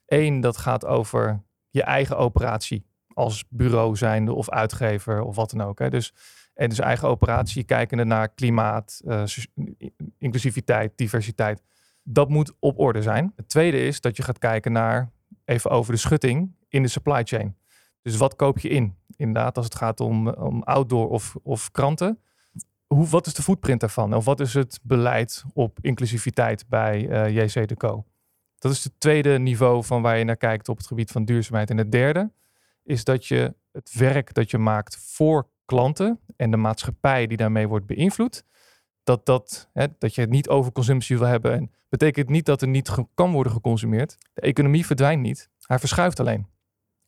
Eén, 0.06 0.40
dat 0.40 0.56
gaat 0.56 0.86
over 0.86 1.42
je 1.70 1.82
eigen 1.82 2.16
operatie 2.16 2.86
als 3.14 3.44
bureau 3.48 3.96
zijnde 3.96 4.32
of 4.32 4.50
uitgever 4.50 5.22
of 5.22 5.36
wat 5.36 5.50
dan 5.50 5.66
ook. 5.66 5.78
Hè. 5.78 5.90
Dus, 5.90 6.12
en 6.56 6.68
dus 6.68 6.78
eigen 6.78 7.08
operatie, 7.08 7.64
kijkende 7.64 8.04
naar 8.04 8.28
klimaat, 8.28 9.00
uh, 9.04 9.22
inclusiviteit, 10.18 10.92
diversiteit. 10.96 11.62
Dat 12.02 12.28
moet 12.28 12.52
op 12.58 12.78
orde 12.78 13.02
zijn. 13.02 13.32
Het 13.36 13.48
tweede 13.48 13.86
is 13.86 14.00
dat 14.00 14.16
je 14.16 14.22
gaat 14.22 14.38
kijken 14.38 14.72
naar, 14.72 15.10
even 15.44 15.70
over 15.70 15.92
de 15.92 15.98
schutting 15.98 16.56
in 16.68 16.82
de 16.82 16.88
supply 16.88 17.22
chain. 17.24 17.56
Dus 18.02 18.16
wat 18.16 18.36
koop 18.36 18.58
je 18.58 18.68
in? 18.68 18.96
Inderdaad, 19.16 19.56
als 19.56 19.64
het 19.64 19.74
gaat 19.74 20.00
om, 20.00 20.28
om 20.28 20.62
outdoor 20.62 21.08
of, 21.08 21.36
of 21.42 21.70
kranten 21.70 22.20
hoe, 22.86 23.06
wat 23.06 23.26
is 23.26 23.34
de 23.34 23.42
footprint 23.42 23.80
daarvan? 23.80 24.14
Of 24.14 24.24
wat 24.24 24.40
is 24.40 24.54
het 24.54 24.80
beleid 24.82 25.44
op 25.52 25.78
inclusiviteit 25.80 26.68
bij 26.68 27.08
uh, 27.08 27.24
eh, 27.24 27.54
JC 27.54 27.68
Deco? 27.68 28.04
Dat 28.58 28.72
is 28.72 28.84
het 28.84 28.92
tweede 28.98 29.38
niveau 29.38 29.84
van 29.84 30.02
waar 30.02 30.18
je 30.18 30.24
naar 30.24 30.36
kijkt 30.36 30.68
op 30.68 30.76
het 30.76 30.86
gebied 30.86 31.10
van 31.10 31.24
duurzaamheid. 31.24 31.70
En 31.70 31.78
het 31.78 31.92
derde 31.92 32.30
is 32.82 33.04
dat 33.04 33.26
je 33.26 33.54
het 33.72 33.92
werk 33.92 34.34
dat 34.34 34.50
je 34.50 34.58
maakt 34.58 34.96
voor 34.96 35.48
klanten 35.66 36.20
en 36.36 36.50
de 36.50 36.56
maatschappij 36.56 37.26
die 37.26 37.36
daarmee 37.36 37.68
wordt 37.68 37.86
beïnvloed, 37.86 38.44
dat, 39.02 39.26
dat, 39.26 39.68
hè, 39.72 39.86
dat 39.98 40.14
je 40.14 40.26
niet 40.26 40.48
overconsumptie 40.48 41.18
wil 41.18 41.26
hebben. 41.26 41.52
En 41.52 41.70
betekent 41.88 42.28
niet 42.28 42.46
dat 42.46 42.62
er 42.62 42.68
niet 42.68 42.90
kan 43.14 43.32
worden 43.32 43.52
geconsumeerd. 43.52 44.16
De 44.34 44.40
economie 44.40 44.86
verdwijnt 44.86 45.22
niet. 45.22 45.50
Hij 45.60 45.78
verschuift 45.78 46.20
alleen. 46.20 46.46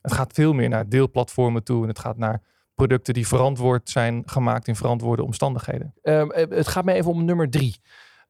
Het 0.00 0.12
gaat 0.12 0.32
veel 0.32 0.52
meer 0.52 0.68
naar 0.68 0.88
deelplatformen 0.88 1.64
toe. 1.64 1.82
En 1.82 1.88
het 1.88 1.98
gaat 1.98 2.16
naar 2.16 2.42
producten 2.74 3.14
die 3.14 3.26
verantwoord 3.26 3.90
zijn 3.90 4.22
gemaakt 4.26 4.68
in 4.68 4.76
verantwoorde 4.76 5.24
omstandigheden. 5.24 5.94
Ehm, 6.02 6.30
eh, 6.30 6.56
het 6.56 6.68
gaat 6.68 6.84
mij 6.84 6.94
even 6.94 7.10
om 7.10 7.24
nummer 7.24 7.50
drie. 7.50 7.80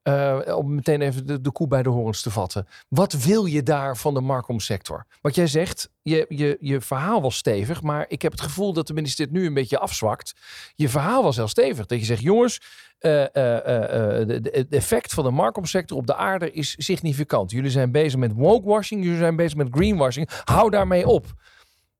Eh, 0.02 0.56
om 0.56 0.74
meteen 0.74 1.00
even 1.00 1.26
de, 1.26 1.40
de 1.40 1.52
koe 1.52 1.68
bij 1.68 1.82
de 1.82 1.88
horens 1.88 2.22
te 2.22 2.30
vatten. 2.30 2.66
Wat 2.88 3.12
wil 3.12 3.44
je 3.44 3.62
daar 3.62 3.96
van 3.96 4.14
de 4.14 4.20
markomsector? 4.20 5.06
Wat 5.20 5.34
jij 5.34 5.46
zegt, 5.46 5.90
je, 6.02 6.26
je, 6.28 6.56
je 6.60 6.80
verhaal 6.80 7.22
was 7.22 7.36
stevig, 7.36 7.82
maar 7.82 8.04
ik 8.08 8.22
heb 8.22 8.32
het 8.32 8.40
gevoel 8.40 8.72
dat 8.72 8.86
de 8.86 8.92
minister 8.92 9.24
dit 9.24 9.34
nu 9.34 9.46
een 9.46 9.54
beetje 9.54 9.78
afzwakt. 9.78 10.34
Je 10.74 10.88
verhaal 10.88 11.22
was 11.22 11.36
heel 11.36 11.48
stevig. 11.48 11.86
Dat 11.86 11.98
je 11.98 12.04
zegt, 12.04 12.22
jongens, 12.22 12.60
eh, 12.98 13.36
eh, 13.36 14.28
het 14.42 14.66
effect 14.70 15.14
van 15.14 15.24
de 15.24 15.30
markomsector 15.30 15.96
op 15.96 16.06
de 16.06 16.14
aarde 16.14 16.52
is 16.52 16.74
significant. 16.78 17.50
Jullie 17.50 17.70
zijn 17.70 17.92
bezig 17.92 18.18
met 18.18 18.32
wokewashing, 18.32 19.02
jullie 19.02 19.18
zijn 19.18 19.36
bezig 19.36 19.56
met 19.56 19.68
greenwashing. 19.70 20.28
Hou 20.44 20.70
daarmee 20.70 21.06
op. 21.06 21.26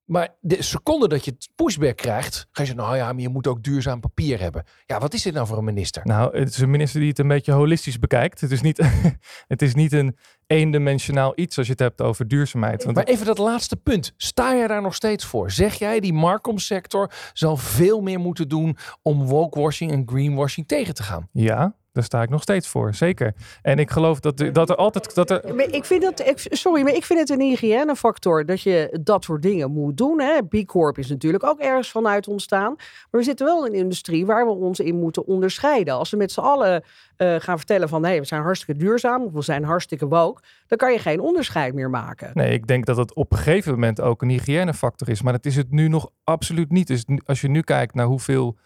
Maar 0.09 0.37
de 0.41 0.63
seconde 0.63 1.09
dat 1.09 1.25
je 1.25 1.31
het 1.31 1.49
pushback 1.55 1.97
krijgt, 1.97 2.37
ga 2.37 2.63
je 2.63 2.67
zeggen, 2.67 2.77
nou 2.77 2.97
ja, 2.97 3.13
maar 3.13 3.23
je 3.23 3.29
moet 3.29 3.47
ook 3.47 3.63
duurzaam 3.63 4.01
papier 4.01 4.41
hebben. 4.41 4.65
Ja, 4.87 4.99
wat 4.99 5.15
is 5.15 5.23
dit 5.23 5.35
nou 5.35 5.47
voor 5.47 5.59
een 5.59 5.65
minister? 5.65 6.03
Nou, 6.07 6.39
het 6.39 6.49
is 6.49 6.59
een 6.59 6.71
minister 6.71 7.01
die 7.01 7.09
het 7.09 7.19
een 7.19 7.29
beetje 7.29 7.53
holistisch 7.53 7.99
bekijkt. 7.99 8.41
Het 8.41 8.51
is 8.51 8.61
niet, 8.61 8.81
het 9.47 9.63
is 9.63 9.75
niet 9.75 9.93
een 9.93 10.17
eendimensionaal 10.47 11.33
iets 11.35 11.59
als 11.59 11.67
je 11.67 11.73
het 11.73 11.81
hebt 11.81 12.01
over 12.01 12.29
duurzaamheid. 12.29 12.85
Want 12.85 12.97
Maar 12.97 13.05
even 13.05 13.27
dat 13.27 13.39
laatste 13.39 13.77
punt. 13.77 14.13
Sta 14.17 14.55
jij 14.55 14.67
daar 14.67 14.83
nog 14.83 14.95
steeds 14.95 15.25
voor? 15.25 15.51
Zeg 15.51 15.75
jij 15.75 16.01
die 16.01 16.13
markomsector 16.13 17.13
zal 17.33 17.57
veel 17.57 18.01
meer 18.01 18.21
moeten 18.21 18.49
doen 18.49 18.77
om 19.03 19.27
wokewashing 19.27 19.93
en 19.93 20.03
greenwashing 20.07 20.67
tegen 20.67 20.95
te 20.95 21.03
gaan? 21.03 21.29
ja, 21.33 21.77
daar 21.93 22.05
sta 22.05 22.23
ik 22.23 22.29
nog 22.29 22.43
steeds 22.43 22.69
voor, 22.69 22.95
zeker. 22.95 23.35
En 23.63 23.79
ik 23.79 23.91
geloof 23.91 24.21
dat, 24.21 24.41
er- 24.41 24.53
dat 24.53 24.71
er 24.71 24.77
altijd... 24.77 25.15
Dat 25.15 25.31
er, 25.31 25.55
Maar 25.55 25.71
ik 25.71 25.85
vind 25.85 26.21
ik, 26.21 26.47
sorry, 26.51 26.83
maar 26.83 26.95
ik 26.95 27.05
vind 27.05 27.19
het 27.19 27.31
een 27.31 27.41
hygiënefactor 27.41 28.47
dat 28.47 28.63
je 28.63 28.99
dat 29.03 29.25
soort 29.25 29.43
dingen 29.43 29.71
moet 29.71 29.97
doen. 29.97 30.21
Hè. 30.21 30.43
B 30.49 30.67
Corp 30.67 30.99
is 30.99 31.09
natuurlijk 31.09 31.45
ook 31.45 31.59
ergens 31.61 31.91
vanuit 31.91 32.29
ontstaan. 32.29 32.75
Maar 32.77 33.21
we 33.21 33.23
zitten 33.23 33.47
wel 33.47 33.67
in 33.67 33.73
een 33.73 33.79
industrie 33.79 34.27
waar 34.27 34.47
we 34.47 34.53
ons 34.53 34.81
in 34.81 34.97
moeten 34.99 35.27
onderscheiden. 35.27 35.95
Als 35.95 36.11
we 36.11 36.17
met 36.17 36.33
z'n 36.33 36.41
allen 36.41 36.83
eh, 37.17 37.35
gaan 37.39 37.57
vertellen 37.57 37.89
van 37.89 38.05
hey, 38.05 38.19
we 38.21 38.27
zijn 38.27 38.43
hartstikke 38.43 38.81
duurzaam 38.85 39.23
of 39.25 39.33
we 39.33 39.43
zijn 39.43 39.65
hartstikke 39.65 40.07
woke, 40.09 40.43
dan 40.67 40.79
kan 40.79 40.93
je 40.93 40.99
geen 40.99 41.21
onderscheid 41.21 41.75
meer 41.75 41.91
maken. 41.91 42.31
Nee, 42.35 42.53
ik 42.53 42.67
denk 42.67 42.87
dat 42.87 42.97
het 42.97 43.15
op 43.15 43.33
een 43.33 43.39
gegeven 43.39 43.73
moment 43.73 44.01
ook 44.01 44.23
een 44.23 44.29
hygiënefactor 44.29 45.09
is. 45.09 45.23
Maar 45.23 45.33
dat 45.33 45.47
is 45.47 45.57
het 45.57 45.71
nu 45.71 45.89
nog 45.89 46.11
absoluut 46.25 46.71
niet. 46.71 46.87
Dus 46.87 47.05
als 47.25 47.41
je 47.41 47.49
nu 47.49 47.61
kijkt 47.61 47.95
naar 47.95 48.07
hoeveel 48.07 48.57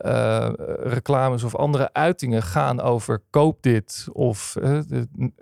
eh, 0.00 0.50
reclames 0.78 1.42
of 1.42 1.54
andere 1.56 1.92
uitingen 1.92 2.42
gaan 2.42 2.80
over 2.80 3.22
koop 3.30 3.62
dit 3.62 4.06
of 4.12 4.56
eh, 4.56 4.78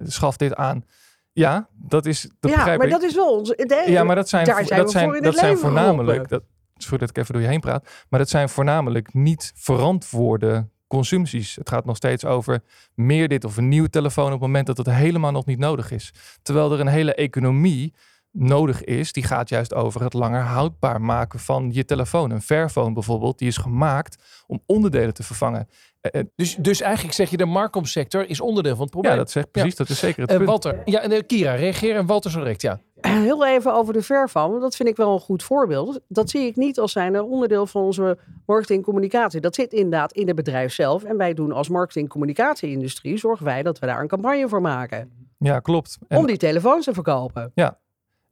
schaf 0.02 0.36
dit 0.36 0.54
aan. 0.54 0.84
Ja, 1.32 1.68
dat 1.74 2.06
is. 2.06 2.30
Dat 2.40 2.50
ja, 2.50 2.64
maar 2.64 2.84
ik. 2.84 2.90
dat 2.90 3.02
is 3.02 3.14
wel 3.14 3.38
ons. 3.38 3.48
de- 3.48 3.84
ja, 3.86 4.04
maar 4.04 4.16
dat 4.16 4.28
zijn, 4.28 4.44
daar 4.44 4.64
zijn 4.64 4.80
dat 4.80 4.90
zijn, 4.90 5.10
voor 5.10 5.20
dat 5.20 5.36
zijn 5.36 5.58
voornamelijk. 5.58 6.28
Dat, 6.28 6.42
sorry 6.76 6.98
dat 6.98 7.08
ik 7.08 7.16
even 7.16 7.32
door 7.32 7.42
je 7.42 7.48
heen 7.48 7.60
praat. 7.60 7.88
Maar 8.08 8.18
dat 8.20 8.28
zijn 8.28 8.48
voornamelijk 8.48 9.14
niet 9.14 9.52
verantwoorde 9.54 10.68
consumpties. 10.86 11.56
Het 11.56 11.68
gaat 11.68 11.84
nog 11.84 11.96
steeds 11.96 12.24
over 12.24 12.62
meer 12.94 13.28
dit 13.28 13.44
of 13.44 13.56
een 13.56 13.68
nieuwe 13.68 13.90
telefoon 13.90 14.26
op 14.26 14.32
het 14.32 14.40
moment 14.40 14.66
dat 14.66 14.76
het 14.76 14.86
helemaal 14.90 15.30
nog 15.32 15.46
niet 15.46 15.58
nodig 15.58 15.90
is. 15.90 16.12
Terwijl 16.42 16.72
er 16.72 16.80
een 16.80 16.86
hele 16.86 17.14
economie 17.14 17.94
nodig 18.32 18.84
is, 18.84 19.12
die 19.12 19.22
gaat 19.22 19.48
juist 19.48 19.74
over 19.74 20.02
het 20.02 20.12
langer 20.12 20.40
houdbaar 20.42 21.00
maken 21.00 21.38
van 21.38 21.70
je 21.72 21.84
telefoon. 21.84 22.30
Een 22.30 22.42
Fairphone 22.42 22.92
bijvoorbeeld, 22.92 23.38
die 23.38 23.48
is 23.48 23.56
gemaakt 23.56 24.44
om 24.46 24.62
onderdelen 24.66 25.14
te 25.14 25.22
vervangen. 25.22 25.68
Eh, 26.00 26.20
eh, 26.20 26.26
Dus, 26.36 26.56
dus 26.56 26.80
eigenlijk 26.80 27.14
zeg 27.14 27.30
je 27.30 27.36
de 27.36 27.44
markomsector 27.44 28.28
is 28.28 28.40
onderdeel 28.40 28.72
van 28.72 28.82
het 28.82 28.90
probleem. 28.90 29.12
ja, 29.12 29.18
dat 29.18 29.30
zegt 29.30 29.50
precies, 29.50 29.76
dat 29.76 29.88
is 29.88 29.98
zeker 29.98 30.20
het 30.22 30.30
Eh, 30.30 30.36
punt. 30.36 30.48
Walter, 30.48 30.82
ja, 30.84 31.00
en, 31.00 31.26
Kira, 31.26 31.54
reageer 31.54 31.96
en 31.96 32.06
Walter 32.06 32.30
zo 32.30 32.38
direct, 32.38 32.62
ja. 32.62 32.80
Heel 33.00 33.46
even 33.46 33.74
over 33.74 33.92
de 33.92 34.02
Fairphone, 34.02 34.48
want 34.48 34.60
dat 34.62 34.76
vind 34.76 34.88
ik 34.88 34.96
wel 34.96 35.12
een 35.12 35.20
goed 35.20 35.42
voorbeeld. 35.42 36.00
Dat 36.08 36.30
zie 36.30 36.46
ik 36.46 36.56
niet 36.56 36.78
als 36.78 36.92
zijn 36.92 37.20
onderdeel 37.22 37.66
van 37.66 37.82
onze 37.82 38.18
marketing-communicatie. 38.46 39.40
Dat 39.40 39.54
zit 39.54 39.72
inderdaad 39.72 40.12
in 40.12 40.26
het 40.26 40.36
bedrijf 40.36 40.72
zelf. 40.72 41.02
En 41.04 41.16
wij 41.16 41.34
doen 41.34 41.52
als 41.52 41.68
marketing-communicatie-industrie, 41.68 43.16
zorgen 43.18 43.44
wij 43.44 43.62
dat 43.62 43.78
we 43.78 43.86
daar 43.86 44.00
een 44.00 44.08
campagne 44.08 44.48
voor 44.48 44.60
maken. 44.60 45.10
Ja, 45.38 45.60
klopt. 45.60 45.98
En- 46.08 46.18
om 46.18 46.26
die 46.26 46.36
telefoons 46.36 46.84
te 46.84 46.92
verkopen. 46.94 47.52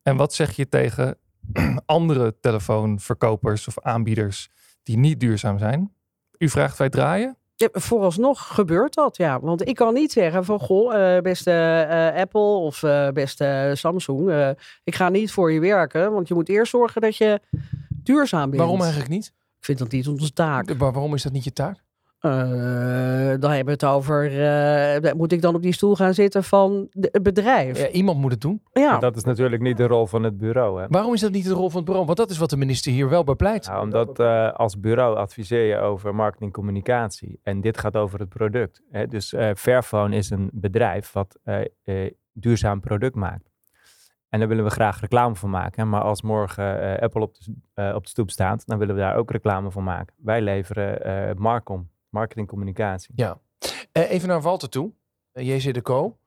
En 0.03 0.17
wat 0.17 0.35
zeg 0.35 0.57
je 0.57 0.69
tegen 0.69 1.17
andere 1.87 2.37
telefoonverkopers 2.41 3.67
of 3.69 3.81
aanbieders 3.81 4.49
die 4.83 4.97
niet 4.99 5.21
duurzaam 5.21 5.59
zijn? 5.59 5.93
U 6.39 6.49
vraagt 6.49 6.79
wij 6.79 6.89
draaien? 6.89 7.35
Ja, 7.55 7.69
vooralsnog 7.73 8.55
gebeurt 8.55 8.95
dat, 8.95 9.17
ja. 9.17 9.41
Want 9.41 9.69
ik 9.69 9.75
kan 9.75 9.95
niet 9.95 10.13
zeggen 10.13 10.45
van, 10.45 10.59
goh, 10.61 11.17
eh, 11.17 11.23
beste 11.23 11.51
eh, 11.53 12.21
Apple 12.21 12.41
of 12.41 12.83
eh, 12.83 13.09
beste 13.09 13.73
Samsung, 13.75 14.55
ik 14.85 14.95
ga 14.95 15.09
niet 15.09 15.33
voor 15.33 15.53
je 15.53 15.61
werken, 15.61 16.13
want 16.13 16.29
je 16.29 16.35
moet 16.35 16.49
eerst 16.49 16.71
zorgen 16.71 17.01
dat 17.01 17.17
je 17.17 17.41
duurzaam 18.03 18.51
bent. 18.51 18.63
Waarom 18.63 18.81
eigenlijk 18.81 19.11
niet? 19.11 19.27
Ik 19.59 19.65
vind 19.65 19.79
dat 19.79 19.91
niet 19.91 20.09
onze 20.09 20.33
taak. 20.33 20.67
De- 20.67 20.77
waar- 20.77 20.93
waarom 20.93 21.15
is 21.15 21.23
dat 21.23 21.33
niet 21.33 21.45
je 21.45 21.53
taak? 21.53 21.83
Eh, 22.21 22.31
dan 23.41 23.51
hebben 23.51 23.65
we 23.65 23.71
het 23.71 23.85
over, 23.85 24.43
eh, 25.05 25.13
moet 25.13 25.33
ik 25.33 25.43
dan 25.43 25.55
op 25.55 25.63
die 25.63 25.73
stoel 25.73 25.97
gaan 25.97 26.15
zitten 26.15 26.45
van 26.45 26.89
het 27.01 27.23
bedrijf? 27.23 27.79
Ja, 27.79 27.89
iemand 27.89 28.19
moet 28.19 28.31
het 28.31 28.41
doen. 28.41 28.63
Ja, 28.73 28.99
Dat 28.99 29.17
is 29.17 29.25
natuurlijk 29.25 29.63
niet 29.63 29.77
de 29.77 29.87
rol 29.87 30.07
van 30.07 30.23
het 30.23 30.37
bureau. 30.37 30.81
Hè? 30.81 30.87
Waarom 30.89 31.15
is 31.15 31.21
dat 31.21 31.33
niet 31.33 31.45
de 31.45 31.53
rol 31.53 31.69
van 31.69 31.77
het 31.77 31.85
bureau? 31.85 32.07
Want 32.07 32.19
dat 32.19 32.31
is 32.31 32.39
wat 32.39 32.51
de 32.51 32.57
minister 32.57 32.93
hier 32.93 33.09
wel 33.09 33.25
bepleit. 33.25 33.67
Nou, 33.67 33.83
omdat 33.83 34.19
eh, 34.21 34.53
als 34.53 34.81
bureau 34.81 35.17
adviseer 35.17 35.65
je 35.67 35.77
over 35.79 36.15
marketing 36.15 36.53
communicatie. 36.53 37.41
En 37.43 37.61
dit 37.61 37.79
gaat 37.79 37.97
over 37.97 38.19
het 38.19 38.29
product. 38.29 38.83
Hè? 38.91 39.07
Dus 39.07 39.33
eh 39.33 39.51
Fairphone 39.57 40.17
is 40.17 40.31
een 40.31 40.51
bedrijf 40.53 41.13
wat 41.13 41.39
eh, 41.43 41.61
eh, 41.83 42.11
duurzaam 42.33 42.81
product 42.81 43.15
maakt. 43.15 43.51
En 44.29 44.39
daar 44.39 44.49
willen 44.49 44.65
we 44.65 44.71
graag 44.71 45.01
reclame 45.01 45.35
van 45.35 45.51
maken. 45.51 45.89
Maar 45.89 46.01
als 46.03 46.23
morgen 46.23 46.81
eh, 46.83 47.03
Apple 47.03 47.23
op 47.23 47.35
de, 47.35 47.55
eh, 47.75 47.95
op 47.95 48.03
de 48.03 48.09
stoep 48.09 48.31
staat, 48.31 48.67
dan 48.67 48.79
willen 48.79 48.95
we 48.95 49.01
daar 49.01 49.17
ook 49.17 49.31
reclame 49.31 49.71
van 49.71 49.85
maken. 49.85 50.15
Wij 50.19 50.41
leveren 50.43 51.05
eh 51.05 51.35
Marcom, 51.37 51.91
marketing 52.11 52.49
communicatie. 52.49 53.13
Eh, 53.93 54.11
even 54.11 54.29
naar 54.29 54.41
Walter 54.41 54.69
toe. 54.69 54.91
Eh, 55.33 55.57
JC 55.65 55.75
de 55.75 55.83
Co. 55.83 56.19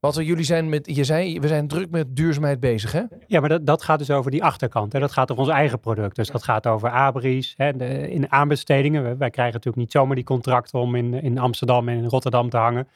Walter, 0.00 0.22
jullie 0.22 0.44
zijn 0.44 0.68
met, 0.68 0.96
je 0.96 1.04
zei, 1.04 1.40
we 1.40 1.48
zijn 1.48 1.68
druk 1.68 1.90
met 1.90 2.16
duurzaamheid 2.16 2.60
bezig, 2.60 2.92
hè? 2.92 3.02
Ja, 3.26 3.40
maar 3.40 3.48
dat, 3.48 3.66
dat 3.66 3.82
gaat 3.82 3.98
dus 3.98 4.10
over 4.10 4.30
die 4.30 4.44
achterkant. 4.44 4.92
Hè. 4.92 5.00
Dat 5.00 5.12
gaat 5.12 5.30
over 5.30 5.42
ons 5.42 5.52
eigen 5.52 5.80
product. 5.80 6.16
Dus 6.16 6.30
dat 6.30 6.42
gaat 6.42 6.66
over 6.66 6.90
abris. 6.90 7.54
Hè. 7.56 7.76
De, 7.76 8.10
in 8.10 8.32
aanbestedingen. 8.32 9.02
We- 9.02 9.16
wij 9.16 9.30
krijgen 9.30 9.54
natuurlijk 9.54 9.82
niet 9.84 9.92
zomaar 9.92 10.14
die 10.14 10.24
contracten 10.24 10.78
om 10.80 10.94
in, 10.94 11.14
in 11.14 11.38
Amsterdam 11.38 11.88
en 11.88 11.96
in 11.96 12.04
Rotterdam 12.04 12.50
te 12.50 12.56
hangen. 12.56 12.88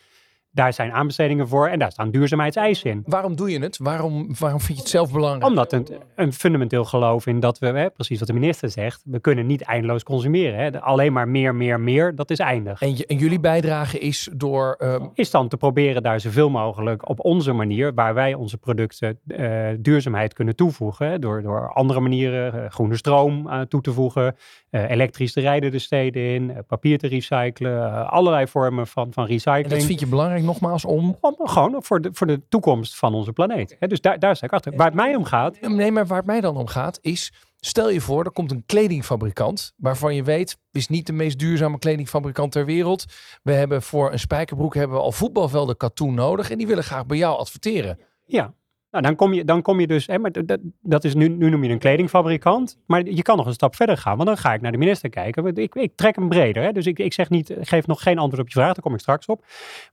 Daar 0.54 0.72
zijn 0.72 0.92
aanbestedingen 0.92 1.48
voor 1.48 1.68
en 1.68 1.78
daar 1.78 1.92
staan 1.92 2.10
duurzaamheidseisen 2.10 2.90
in. 2.90 3.02
Waarom 3.06 3.36
doe 3.36 3.50
je 3.50 3.58
het? 3.58 3.78
Waarom, 3.78 4.26
waarom 4.38 4.60
vind 4.60 4.76
je 4.76 4.82
het 4.82 4.92
zelf 4.92 5.12
belangrijk? 5.12 5.44
Omdat 5.44 5.72
een, 5.72 5.86
een 6.16 6.32
fundamenteel 6.32 6.84
geloof 6.84 7.26
in 7.26 7.40
dat 7.40 7.58
we, 7.58 7.66
hè, 7.66 7.90
precies 7.90 8.18
wat 8.18 8.28
de 8.28 8.34
minister 8.34 8.70
zegt, 8.70 9.02
we 9.04 9.20
kunnen 9.20 9.46
niet 9.46 9.62
eindeloos 9.62 10.02
consumeren. 10.02 10.58
Hè. 10.58 10.80
Alleen 10.80 11.12
maar 11.12 11.28
meer, 11.28 11.54
meer, 11.54 11.80
meer, 11.80 12.14
dat 12.14 12.30
is 12.30 12.38
eindig. 12.38 12.82
En, 12.82 12.96
en 13.06 13.16
jullie 13.16 13.40
bijdrage 13.40 13.98
is 13.98 14.28
door... 14.36 14.74
ehm, 14.78 15.06
Is 15.14 15.30
dan 15.30 15.48
te 15.48 15.56
proberen 15.56 16.02
daar 16.02 16.20
zoveel 16.20 16.50
mogelijk 16.50 17.08
op 17.08 17.24
onze 17.24 17.52
manier, 17.52 17.94
waar 17.94 18.14
wij 18.14 18.34
onze 18.34 18.58
producten 18.58 19.18
eh, 19.26 19.68
duurzaamheid 19.78 20.34
kunnen 20.34 20.56
toevoegen. 20.56 21.06
hè, 21.06 21.18
Door, 21.18 21.42
door 21.42 21.72
andere 21.72 22.00
manieren, 22.00 22.64
eh, 22.64 22.70
groene 22.70 22.96
stroom 22.96 23.48
eh, 23.48 23.60
toe 23.60 23.80
te 23.80 23.92
voegen, 23.92 24.36
elektrisch 24.70 25.32
te 25.32 25.40
rijden 25.40 25.70
de 25.70 25.78
steden 25.78 26.22
in, 26.22 26.52
papier 26.66 26.98
te 26.98 27.06
recyclen, 27.08 28.08
allerlei 28.10 28.46
vormen 28.46 28.86
van, 28.86 29.12
van 29.12 29.24
en 29.24 29.30
recycling. 29.30 29.68
dat 29.68 29.82
vind 29.84 30.00
je 30.00 30.06
belangrijk 30.06 30.41
nogmaals 30.44 30.84
om... 30.84 31.16
Om- 31.20 31.36
gewoon 31.38 31.82
voor 31.82 32.00
de, 32.00 32.10
voor 32.12 32.26
de 32.26 32.42
toekomst 32.48 32.96
van 32.96 33.14
onze 33.14 33.32
planeet. 33.32 33.76
Hè. 33.78 33.86
Dus 33.86 34.00
daar, 34.00 34.18
daar 34.18 34.36
sta 34.36 34.46
ik 34.46 34.52
achter. 34.52 34.76
Waar 34.76 34.86
het 34.86 34.94
mij 34.94 35.14
om 35.14 35.24
gaat, 35.24 35.60
Nee, 35.60 35.92
maar 35.92 36.06
waar 36.06 36.18
het 36.18 36.26
mij 36.26 36.40
dan 36.40 36.56
om 36.56 36.66
gaat 36.66 36.98
is... 37.00 37.32
Stel 37.64 37.90
je 37.90 38.00
voor, 38.00 38.24
er 38.24 38.30
komt 38.30 38.50
een 38.50 38.66
kledingfabrikant... 38.66 39.72
waarvan 39.76 40.14
je 40.14 40.22
weet, 40.22 40.58
is 40.72 40.88
niet 40.88 41.06
de 41.06 41.12
meest 41.12 41.38
duurzame 41.38 41.78
kledingfabrikant 41.78 42.52
ter 42.52 42.64
wereld. 42.64 43.04
We 43.42 43.52
hebben 43.52 43.82
voor 43.82 44.12
een 44.12 44.18
spijkerbroek 44.18 44.74
hebben 44.74 44.96
we 44.96 45.02
al 45.02 45.12
voetbalvelden 45.12 45.76
katoen 45.76 46.14
nodig... 46.14 46.50
en 46.50 46.58
die 46.58 46.66
willen 46.66 46.84
graag 46.84 47.06
bij 47.06 47.16
jou 47.16 47.38
adverteren. 47.38 47.98
Ja, 48.26 48.54
nou, 48.92 49.04
dan, 49.04 49.16
kom 49.16 49.32
je, 49.32 49.44
dan 49.44 49.62
kom 49.62 49.80
je 49.80 49.86
dus, 49.86 50.06
hè, 50.06 50.18
maar 50.18 50.32
dat, 50.32 50.58
dat 50.82 51.04
is 51.04 51.14
nu, 51.14 51.28
nu 51.28 51.50
noem 51.50 51.64
je 51.64 51.70
een 51.70 51.78
kledingfabrikant, 51.78 52.78
maar 52.86 53.04
je 53.04 53.22
kan 53.22 53.36
nog 53.36 53.46
een 53.46 53.52
stap 53.52 53.76
verder 53.76 53.96
gaan, 53.96 54.16
want 54.16 54.28
dan 54.28 54.36
ga 54.38 54.54
ik 54.54 54.60
naar 54.60 54.72
de 54.72 54.78
minister 54.78 55.08
kijken. 55.10 55.56
Ik, 55.56 55.74
ik 55.74 55.92
trek 55.96 56.14
hem 56.16 56.28
breder, 56.28 56.62
hè, 56.62 56.72
dus 56.72 56.86
ik, 56.86 56.98
ik 56.98 57.12
zeg 57.12 57.30
niet, 57.30 57.50
ik 57.50 57.68
geef 57.68 57.86
nog 57.86 58.02
geen 58.02 58.18
antwoord 58.18 58.40
op 58.42 58.48
je 58.48 58.54
vraag, 58.54 58.72
daar 58.72 58.82
kom 58.82 58.94
ik 58.94 59.00
straks 59.00 59.26
op. 59.26 59.44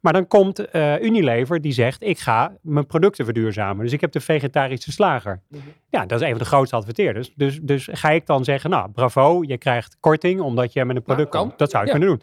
Maar 0.02 0.14
dan 0.14 0.28
komt 0.28 0.60
eh, 0.70 1.02
Unilever 1.02 1.62
die 1.62 1.72
zegt, 1.72 2.04
ik 2.04 2.20
ga 2.20 2.54
mijn 2.62 2.86
producten 2.88 3.26
verduurzamen, 3.26 3.84
dus 3.84 3.94
ik 3.94 4.02
heb 4.02 4.12
de 4.12 4.20
vegetarische 4.20 4.92
slager. 4.92 5.42
Ja, 5.90 6.06
dat 6.06 6.20
is 6.20 6.26
een 6.26 6.32
van 6.32 6.40
de 6.40 6.46
grootste 6.46 6.76
adverteerders. 6.76 7.32
Dus, 7.36 7.60
dus 7.62 7.88
ga 7.92 8.10
ik 8.10 8.26
dan 8.26 8.44
zeggen, 8.44 8.70
nou, 8.70 8.90
bravo, 8.92 9.44
je 9.48 9.58
krijgt 9.58 9.98
korting 10.00 10.42
omdat 10.42 10.74
je 10.74 10.86
met 10.86 10.96
een 10.96 11.04
product 11.04 11.30
kan. 11.30 11.42
komt. 11.48 11.58
Dat 11.58 11.70
zou 11.72 11.86
Ja. 11.86 11.92
kunnen 11.92 12.10
doen. 12.10 12.22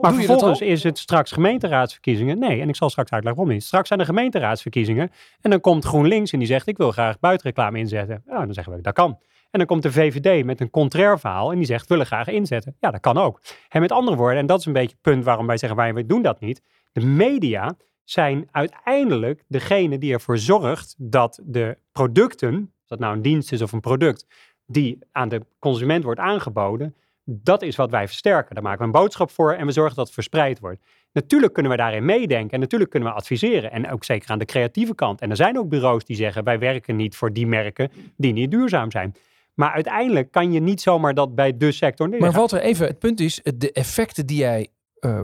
Maar 0.00 0.10
Doe 0.12 0.20
vervolgens 0.22 0.60
is 0.60 0.82
het 0.82 0.98
straks 0.98 1.32
gemeenteraadsverkiezingen. 1.32 2.38
Nee, 2.38 2.60
en 2.60 2.68
ik 2.68 2.76
zal 2.76 2.90
straks 2.90 3.10
uitleggen 3.10 3.40
waarom 3.42 3.56
niet. 3.58 3.66
Straks 3.66 3.88
zijn 3.88 3.98
de 4.00 4.04
gemeenteraadsverkiezingen. 4.04 5.10
En 5.40 5.50
dan 5.50 5.60
komt 5.60 5.84
GroenLinks 5.84 6.16
en 6.26 6.38
die 6.38 6.48
zegt, 6.48 6.66
ik 6.66 6.76
wil 6.76 6.90
graag 6.90 7.18
buitenreclame 7.18 7.78
inzetten. 7.78 8.22
Nou, 8.26 8.44
dan 8.44 8.54
zeggen 8.54 8.72
we, 8.72 8.80
dat 8.80 8.94
kan. 8.94 9.18
En 9.50 9.58
dan 9.58 9.66
komt 9.66 9.82
de 9.82 9.92
VVD 9.92 10.44
met 10.44 10.60
een 10.60 10.70
contrair 10.70 11.18
verhaal 11.18 11.50
en 11.50 11.56
die 11.56 11.66
zegt, 11.66 11.88
willen 11.88 12.06
graag 12.06 12.28
inzetten. 12.28 12.76
Ja, 12.80 12.90
dat 12.90 13.00
kan 13.00 13.18
ook. 13.18 13.40
En 13.68 13.80
met 13.80 13.92
andere 13.92 14.16
woorden, 14.16 14.38
en 14.38 14.46
dat 14.46 14.58
is 14.58 14.66
een 14.66 14.72
beetje 14.72 14.90
het 14.90 15.00
punt 15.00 15.24
waarom 15.24 15.46
wij 15.46 15.56
zeggen, 15.56 15.78
wij 15.78 16.06
doen 16.06 16.22
dat 16.22 16.40
niet. 16.40 16.62
De 16.92 17.06
media 17.06 17.76
zijn 18.04 18.48
uiteindelijk 18.50 19.44
degene 19.48 19.98
die 19.98 20.12
ervoor 20.12 20.38
zorgt 20.38 20.94
dat 20.98 21.40
de 21.44 21.78
producten, 21.92 22.72
of 22.82 22.86
dat 22.86 22.98
nou 22.98 23.16
een 23.16 23.22
dienst 23.22 23.52
is 23.52 23.62
of 23.62 23.72
een 23.72 23.80
product, 23.80 24.26
die 24.66 24.98
aan 25.12 25.28
de 25.28 25.42
consument 25.58 26.04
wordt 26.04 26.20
aangeboden, 26.20 26.94
dat 27.24 27.62
is 27.62 27.76
wat 27.76 27.90
wij 27.90 28.06
versterken. 28.06 28.54
Daar 28.54 28.64
maken 28.64 28.78
we 28.78 28.84
een 28.84 29.00
boodschap 29.00 29.30
voor 29.30 29.52
en 29.52 29.66
we 29.66 29.72
zorgen 29.72 29.96
dat 29.96 30.04
het 30.04 30.14
verspreid 30.14 30.58
wordt. 30.60 30.80
Natuurlijk 31.18 31.52
kunnen 31.52 31.72
we 31.72 31.78
daarin 31.78 32.04
meedenken 32.04 32.50
en 32.50 32.60
natuurlijk 32.60 32.90
kunnen 32.90 33.08
we 33.08 33.14
adviseren. 33.14 33.72
En 33.72 33.90
ook 33.90 34.04
zeker 34.04 34.30
aan 34.30 34.38
de 34.38 34.44
creatieve 34.44 34.94
kant. 34.94 35.20
En 35.20 35.30
er 35.30 35.36
zijn 35.36 35.58
ook 35.58 35.68
bureaus 35.68 36.04
die 36.04 36.16
zeggen, 36.16 36.44
wij 36.44 36.58
werken 36.58 36.96
niet 36.96 37.16
voor 37.16 37.32
die 37.32 37.46
merken 37.46 37.90
die 38.16 38.32
niet 38.32 38.50
duurzaam 38.50 38.90
zijn. 38.90 39.14
Maar 39.54 39.72
uiteindelijk 39.72 40.30
kan 40.30 40.52
je 40.52 40.60
niet 40.60 40.80
zomaar 40.80 41.14
dat 41.14 41.34
bij 41.34 41.56
de 41.56 41.72
sector 41.72 42.08
neergaan. 42.08 42.28
Maar 42.28 42.38
Walter, 42.38 42.60
even, 42.60 42.86
het 42.86 42.98
punt 42.98 43.20
is, 43.20 43.40
de 43.56 43.72
effecten 43.72 44.26
die 44.26 44.36
jij 44.36 44.68
uh, 45.00 45.22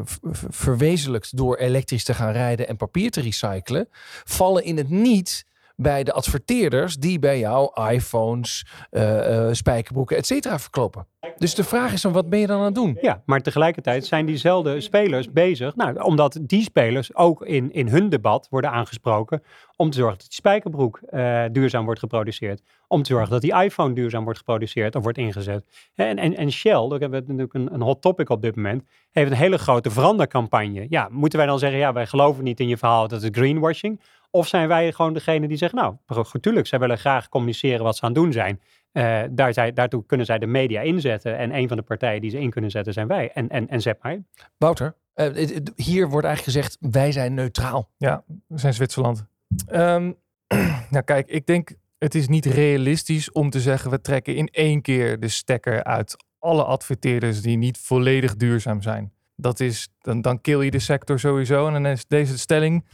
verwezenlijkt 0.50 1.36
door 1.36 1.56
elektrisch 1.56 2.04
te 2.04 2.14
gaan 2.14 2.32
rijden 2.32 2.68
en 2.68 2.76
papier 2.76 3.10
te 3.10 3.20
recyclen, 3.20 3.88
vallen 4.24 4.64
in 4.64 4.76
het 4.76 4.90
niet 4.90 5.46
bij 5.76 6.04
de 6.04 6.12
adverteerders 6.12 6.96
die 6.96 7.18
bij 7.18 7.38
jou 7.38 7.90
iPhones, 7.90 8.66
uh, 8.90 9.02
uh, 9.02 9.52
spijkerbroeken, 9.52 10.16
et 10.16 10.26
cetera 10.26 10.58
verkloppen. 10.58 11.06
Dus 11.36 11.54
de 11.54 11.64
vraag 11.64 11.92
is 11.92 12.02
dan, 12.02 12.12
wat 12.12 12.28
ben 12.28 12.38
je 12.38 12.46
dan 12.46 12.58
aan 12.58 12.64
het 12.64 12.74
doen? 12.74 12.98
Ja, 13.00 13.22
maar 13.26 13.40
tegelijkertijd 13.40 14.06
zijn 14.06 14.26
diezelfde 14.26 14.80
spelers 14.80 15.32
bezig, 15.32 15.76
nou, 15.76 16.02
omdat 16.02 16.38
die 16.42 16.62
spelers 16.62 17.14
ook 17.14 17.44
in, 17.44 17.72
in 17.72 17.88
hun 17.88 18.08
debat 18.08 18.46
worden 18.50 18.70
aangesproken 18.70 19.42
om 19.76 19.90
te 19.90 19.96
zorgen 19.96 20.18
dat 20.18 20.26
die 20.26 20.36
spijkerbroek 20.36 21.00
uh, 21.10 21.44
duurzaam 21.52 21.84
wordt 21.84 22.00
geproduceerd. 22.00 22.62
Om 22.88 23.02
te 23.02 23.12
zorgen 23.12 23.30
dat 23.30 23.40
die 23.40 23.62
iPhone 23.62 23.94
duurzaam 23.94 24.24
wordt 24.24 24.38
geproduceerd 24.38 24.96
of 24.96 25.02
wordt 25.02 25.18
ingezet. 25.18 25.64
En, 25.94 26.18
en, 26.18 26.36
en 26.36 26.52
Shell, 26.52 26.88
daar 26.88 27.00
hebben 27.00 27.10
we 27.10 27.32
natuurlijk 27.32 27.54
een, 27.54 27.74
een 27.74 27.82
hot 27.82 28.02
topic 28.02 28.28
op 28.28 28.42
dit 28.42 28.56
moment, 28.56 28.82
heeft 29.10 29.30
een 29.30 29.36
hele 29.36 29.58
grote 29.58 29.90
verandercampagne. 29.90 30.86
Ja, 30.88 31.08
moeten 31.10 31.38
wij 31.38 31.48
dan 31.48 31.58
zeggen, 31.58 31.78
ja, 31.78 31.92
wij 31.92 32.06
geloven 32.06 32.44
niet 32.44 32.60
in 32.60 32.68
je 32.68 32.76
verhaal 32.76 33.08
dat 33.08 33.22
het 33.22 33.36
greenwashing? 33.36 34.00
Of 34.34 34.48
zijn 34.48 34.68
wij 34.68 34.92
gewoon 34.92 35.12
degene 35.12 35.48
die 35.48 35.56
zegt, 35.56 35.72
nou, 35.72 35.96
natuurlijk, 36.32 36.66
zij 36.66 36.78
willen 36.78 36.98
graag 36.98 37.28
communiceren 37.28 37.84
wat 37.84 37.96
ze 37.96 38.02
aan 38.02 38.12
het 38.12 38.22
doen 38.22 38.32
zijn. 38.32 38.60
Uh, 38.92 39.22
daar 39.30 39.52
zij, 39.52 39.72
daartoe 39.72 40.06
kunnen 40.06 40.26
zij 40.26 40.38
de 40.38 40.46
media 40.46 40.80
inzetten. 40.80 41.38
En 41.38 41.54
een 41.54 41.68
van 41.68 41.76
de 41.76 41.82
partijen 41.82 42.20
die 42.20 42.30
ze 42.30 42.40
in 42.40 42.50
kunnen 42.50 42.70
zetten 42.70 42.92
zijn 42.92 43.06
wij. 43.06 43.30
En, 43.34 43.48
en, 43.48 43.68
en 43.68 43.80
zet 43.80 44.02
maar. 44.02 44.18
Wouter, 44.58 44.94
uh, 45.14 45.46
hier 45.76 46.08
wordt 46.08 46.26
eigenlijk 46.26 46.56
gezegd, 46.56 46.76
wij 46.80 47.12
zijn 47.12 47.34
neutraal. 47.34 47.90
Ja, 47.96 48.24
we 48.46 48.58
zijn 48.58 48.74
Zwitserland. 48.74 49.24
Um, 49.72 50.16
nou 50.90 51.04
kijk, 51.04 51.28
ik 51.28 51.46
denk, 51.46 51.74
het 51.98 52.14
is 52.14 52.28
niet 52.28 52.46
realistisch 52.46 53.32
om 53.32 53.50
te 53.50 53.60
zeggen, 53.60 53.90
we 53.90 54.00
trekken 54.00 54.36
in 54.36 54.48
één 54.48 54.82
keer 54.82 55.20
de 55.20 55.28
stekker 55.28 55.84
uit 55.84 56.16
alle 56.38 56.64
adverteerders 56.64 57.42
die 57.42 57.56
niet 57.56 57.78
volledig 57.78 58.36
duurzaam 58.36 58.82
zijn. 58.82 59.12
Dat 59.36 59.60
is, 59.60 59.88
dan, 59.98 60.20
dan 60.20 60.40
kill 60.40 60.60
je 60.60 60.70
de 60.70 60.78
sector 60.78 61.18
sowieso. 61.18 61.66
En 61.66 61.72
dan 61.72 61.86
is 61.86 62.06
deze 62.06 62.38
stelling, 62.38 62.84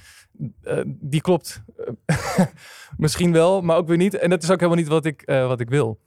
uh, 0.65 0.81
die 0.87 1.21
klopt 1.21 1.63
misschien 2.97 3.33
wel, 3.33 3.63
maar 3.63 3.77
ook 3.77 3.89
weer 3.89 3.97
niet. 3.97 4.15
En 4.15 4.31
dat 4.31 4.43
is 4.43 4.51
ook 4.51 4.61
helemaal 4.61 4.81
niet 4.81 4.89
wat 4.89 5.05
ik, 5.05 5.23
uh, 5.27 5.47
wat 5.47 5.61
ik 5.61 5.69
wil. 5.69 6.01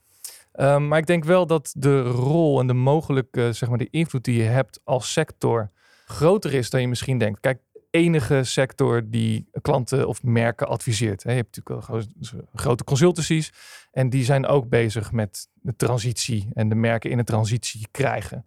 Um, 0.60 0.88
maar 0.88 0.98
ik 0.98 1.06
denk 1.06 1.24
wel 1.24 1.46
dat 1.46 1.74
de 1.76 2.02
rol 2.02 2.60
en 2.60 2.66
de 2.66 2.74
mogelijke, 2.74 3.52
zeg 3.52 3.68
maar, 3.68 3.78
de 3.78 3.90
invloed 3.90 4.24
die 4.24 4.36
je 4.36 4.42
hebt 4.42 4.80
als 4.84 5.12
sector 5.12 5.70
groter 6.06 6.54
is 6.54 6.70
dan 6.70 6.80
je 6.80 6.88
misschien 6.88 7.18
denkt. 7.18 7.40
Kijk, 7.40 7.60
enige 7.90 8.44
sector 8.44 9.10
die 9.10 9.48
klanten 9.60 10.08
of 10.08 10.22
merken 10.22 10.68
adviseert. 10.68 11.22
Je 11.22 11.28
hebt 11.30 11.56
natuurlijk 11.56 12.06
grote 12.54 12.84
consultancies 12.84 13.52
en 13.92 14.10
die 14.10 14.24
zijn 14.24 14.46
ook 14.46 14.68
bezig 14.68 15.12
met 15.12 15.48
de 15.52 15.76
transitie 15.76 16.48
en 16.54 16.68
de 16.68 16.74
merken 16.74 17.10
in 17.10 17.16
de 17.16 17.24
transitie 17.24 17.88
krijgen. 17.90 18.46